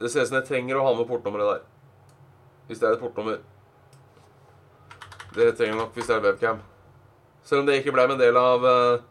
Det 0.00 0.10
ser 0.10 0.24
ut 0.24 0.30
som 0.30 0.38
jeg 0.40 0.48
trenger 0.48 0.78
å 0.78 0.84
ha 0.86 0.92
med 0.96 1.06
portnummeret 1.06 1.50
der. 1.50 1.64
Hvis 2.66 2.80
det 2.80 2.88
er 2.88 2.96
et 2.96 3.02
portnummer. 3.02 3.38
Det 5.36 5.52
trenger 5.58 5.78
nok 5.78 5.92
hvis 5.94 6.08
det 6.08 6.16
er 6.16 6.24
webcam. 6.24 6.62
Selv 7.44 7.62
om 7.62 7.68
det 7.68 7.78
ikke 7.80 7.92
ble 7.94 8.06
en 8.08 8.20
del 8.20 8.38
av 8.38 8.64
uh, 8.64 9.02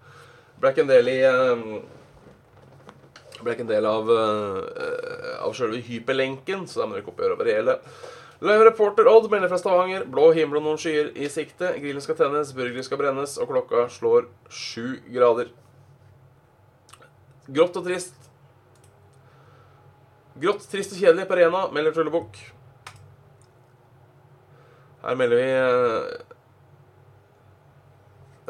Ble 0.62 0.72
ikke 0.72 0.86
en 0.86 0.92
del 0.92 1.10
i 1.12 1.18
uh, 1.28 1.64
Ble 3.42 3.56
ikke 3.56 3.66
en 3.66 3.72
del 3.72 3.88
av 3.90 4.08
uh, 4.08 5.42
Av 5.44 5.56
selve 5.58 5.82
hyperlenken, 5.84 6.64
så 6.68 6.82
da 6.82 6.88
må 6.88 6.96
dere 6.96 7.06
kopiere 7.08 7.36
over 7.36 7.50
hele. 7.50 7.76
Live 8.42 8.66
reporter 8.66 9.06
Odd 9.06 9.30
melder 9.32 9.52
fra 9.52 9.58
Stavanger. 9.62 10.06
Blå 10.10 10.32
himmel 10.34 10.58
og 10.58 10.64
noen 10.66 10.80
skyer 10.82 11.12
i 11.14 11.28
sikte. 11.30 11.76
Grillen 11.78 12.02
skal 12.02 12.18
tennes, 12.18 12.54
burgere 12.58 12.82
skal 12.82 12.98
brennes, 12.98 13.36
og 13.38 13.52
klokka 13.52 13.84
slår 13.94 14.26
sju 14.50 14.96
grader. 15.14 15.52
Grått 17.46 17.78
og 17.78 17.86
trist. 17.86 18.18
Grått, 20.42 20.66
trist 20.72 20.96
og 20.96 21.04
kjedelig 21.04 21.28
på 21.30 21.38
arena, 21.38 21.68
melder 21.76 21.94
Tullebukk. 21.94 22.40
Her 25.04 25.22
melder 25.22 25.38
vi 25.38 25.46
eh, 25.60 26.10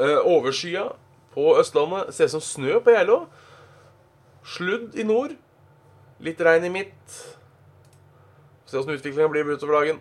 eh, 0.08 0.24
overskya 0.24 0.86
på 1.36 1.50
Østlandet. 1.60 2.14
Ser 2.16 2.32
ut 2.32 2.36
som 2.38 2.46
snø 2.48 2.80
på 2.80 2.96
Geilo. 2.96 3.26
Sludd 4.56 4.96
i 4.96 5.04
nord. 5.04 5.36
Litt 6.24 6.40
regn 6.40 6.70
i 6.70 6.74
midt. 6.80 7.20
Se 8.72 8.78
åssen 8.80 8.94
utviklinga 8.94 9.28
blir 9.28 9.44
utover 9.52 9.74
dagen. 9.76 9.98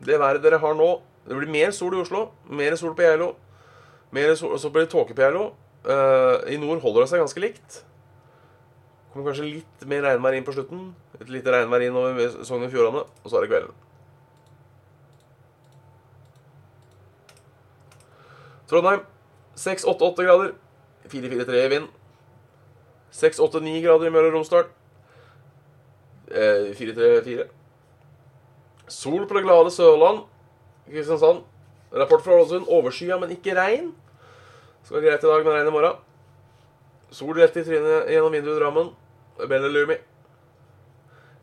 Det 0.00 0.16
været 0.20 0.42
dere 0.42 0.58
har 0.58 0.74
nå 0.74 1.02
Det 1.28 1.36
blir 1.36 1.50
mer 1.50 1.70
sol 1.70 1.92
i 1.92 2.00
Oslo, 2.00 2.30
mer 2.48 2.76
sol 2.76 2.94
på 2.94 3.02
Geilo. 3.02 3.34
Så 4.14 4.70
blir 4.72 4.86
det 4.86 4.90
tåke 4.90 5.14
på 5.14 5.22
Geilo. 5.22 5.50
Uh, 5.84 6.40
I 6.48 6.56
nord 6.56 6.80
holder 6.80 7.00
det 7.00 7.08
seg 7.10 7.20
ganske 7.20 7.40
likt. 7.40 7.84
Kommer 9.12 9.26
kanskje 9.28 9.48
litt 9.48 9.84
mer 9.90 10.06
regnvær 10.06 10.38
inn 10.38 10.46
på 10.46 10.54
slutten. 10.54 10.94
Et 11.20 11.28
lite 11.28 11.52
regnvær 11.52 11.84
inn 11.84 11.98
over 11.98 12.38
Sogn 12.46 12.64
og 12.64 12.70
Fjordane, 12.72 13.02
og 13.24 13.28
så 13.28 13.36
er 13.36 13.44
det 13.44 13.50
kvelden. 13.50 13.74
Trondheim 18.70 19.04
6-8-8 19.56 20.28
grader. 20.30 20.56
4-4-3 21.12 21.60
i 21.66 21.68
vind. 21.74 21.92
6-8-9 23.12 23.76
grader 23.84 24.08
i 24.08 24.16
Møre 24.16 24.30
og 24.30 24.38
Romsdal. 24.38 24.72
Eh, 26.30 26.72
4-3-4. 26.78 27.50
Sol 28.88 29.26
på 29.26 29.34
det 29.34 29.44
glade 29.46 29.70
Sørland. 29.74 30.24
Kristiansand. 30.86 31.44
Rapport 31.92 32.22
fra 32.24 32.36
Ålesund. 32.38 32.68
Overskya, 32.68 33.18
men 33.18 33.32
ikke 33.34 33.56
regn. 33.58 33.92
Skal 34.84 35.00
være 35.00 35.10
greit 35.10 35.24
i 35.24 35.30
dag, 35.32 35.44
men 35.44 35.56
regn 35.56 35.70
i 35.70 35.74
morgen. 35.74 36.04
Sol 37.10 37.34
rett 37.38 37.56
i 37.56 37.64
trynet 37.66 38.10
gjennom 38.12 38.34
vinduet 38.34 38.56
i 38.56 38.60
Drammen. 38.60 38.92
Bellelumi. 39.48 39.98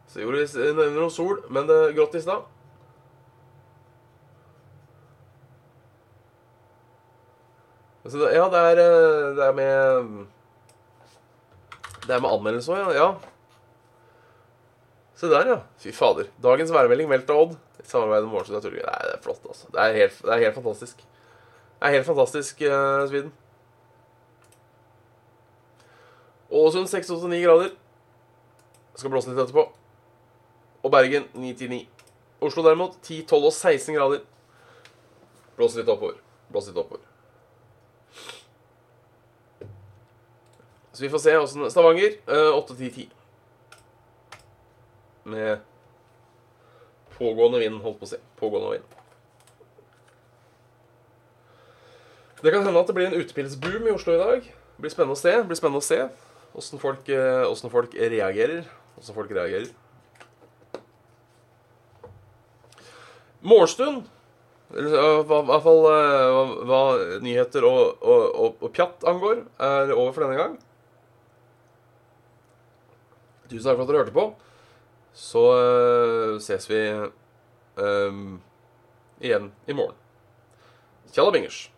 Så 0.08 0.21
gjorde 0.21 0.43
vi 0.45 0.71
nevner 0.73 0.99
noe 0.99 1.12
sol, 1.12 1.39
men 1.49 1.67
det 1.69 1.77
er 1.79 1.95
grått 1.97 2.15
i 2.19 2.21
stad. 2.23 2.43
Så 8.03 8.19
det, 8.19 8.34
ja, 8.36 8.49
det 8.51 8.60
er, 8.60 8.79
eh, 8.84 9.36
det 9.38 9.45
er 9.47 9.53
med 9.56 10.25
Det 12.03 12.15
er 12.15 12.19
med 12.19 12.29
anmeldelse 12.29 12.75
òg, 12.75 12.91
ja. 12.97 13.13
Se 15.24 15.30
der, 15.32 15.48
ja. 15.48 15.62
Fy 15.80 15.92
fader. 15.96 16.28
Dagens 16.44 16.72
værmelding 16.76 17.08
meldt 17.08 17.30
av 17.32 17.38
Odd. 17.40 17.52
I 17.80 17.86
samarbeid 17.88 18.26
med 18.26 18.32
Morgenstund. 18.34 18.66
Nei, 18.76 18.82
det 19.08 19.14
er 19.14 19.22
flott, 19.24 19.46
altså. 19.48 19.70
Det 19.72 19.80
er 19.80 19.94
helt, 19.96 20.18
det 20.20 20.34
er 20.34 20.42
helt 20.42 20.58
fantastisk. 20.58 20.98
Det 20.98 21.88
er 21.88 21.94
helt 21.94 22.08
fantastisk, 22.10 22.64
uh, 22.68 23.06
Sweden. 23.08 23.32
Ålesund 26.52 26.92
6-8-9 26.92 27.40
grader. 27.46 27.72
Skal 29.00 29.16
blåse 29.16 29.32
litt 29.32 29.40
etterpå. 29.46 29.64
Og 30.84 30.92
Bergen 30.92 31.32
9-9. 31.40 31.80
Oslo 32.44 32.68
derimot 32.68 33.00
10, 33.00 33.24
12 33.24 33.48
og 33.48 33.56
16 33.56 33.96
grader. 33.96 34.28
Blåser 35.56 35.86
litt 35.86 35.96
oppover. 35.96 36.20
Blåser 36.52 36.76
litt 36.76 36.84
oppover. 36.84 37.08
Så 40.92 41.08
vi 41.08 41.16
får 41.16 41.28
se 41.30 41.42
åssen 41.48 41.70
Stavanger 41.72 42.20
uh, 42.28 42.60
8-10-10. 42.60 43.23
Med 45.24 45.64
pågående 47.18 47.62
vind, 47.62 47.80
holdt 47.84 48.02
på 48.02 48.08
å 48.08 48.12
si. 48.12 48.20
Pågående 48.40 48.76
vind. 48.78 49.00
Det 52.44 52.52
kan 52.52 52.66
hende 52.66 52.80
at 52.80 52.90
det 52.90 52.96
blir 52.98 53.08
en 53.08 53.22
utepilsboom 53.22 53.88
i 53.88 53.96
Oslo 53.96 54.18
i 54.18 54.20
dag. 54.20 54.48
Det 54.48 54.84
blir 54.84 54.92
spennende 54.92 55.16
å 55.16 55.22
se. 55.22 55.32
Det 55.38 55.48
blir 55.48 55.60
spennende 55.60 55.84
å 55.84 55.86
se 55.88 56.02
åssen 56.54 56.82
folk, 56.82 57.08
eh, 57.10 57.46
hvordan 57.48 57.72
folk 57.72 57.96
reagerer. 57.96 58.66
Åssen 59.00 59.16
folk 59.16 59.32
reagerer. 59.32 59.72
Morgenstund 63.44 64.06
i 64.74 64.84
hvert 64.90 65.64
fall 65.66 65.82
eh, 65.86 66.28
hva, 66.34 66.44
hva 66.66 66.84
nyheter 67.22 67.66
og, 67.68 68.00
og, 68.02 68.22
og, 68.34 68.64
og 68.64 68.72
pjatt 68.74 69.04
angår, 69.10 69.44
er 69.62 69.92
over 69.94 70.14
for 70.16 70.26
denne 70.26 70.40
gang. 70.40 70.56
Tusen 73.52 73.68
takk 73.68 73.78
for 73.78 73.84
at 73.84 73.92
dere 73.92 74.02
hørte 74.02 74.16
på. 74.16 74.26
Så 75.13 75.41
øh, 75.62 76.41
ses 76.41 76.69
vi 76.69 77.10
um, 77.78 78.41
igjen 79.21 79.52
i 79.67 79.73
morgen. 79.73 79.95
Tjalla 81.12 81.32
bingers. 81.32 81.73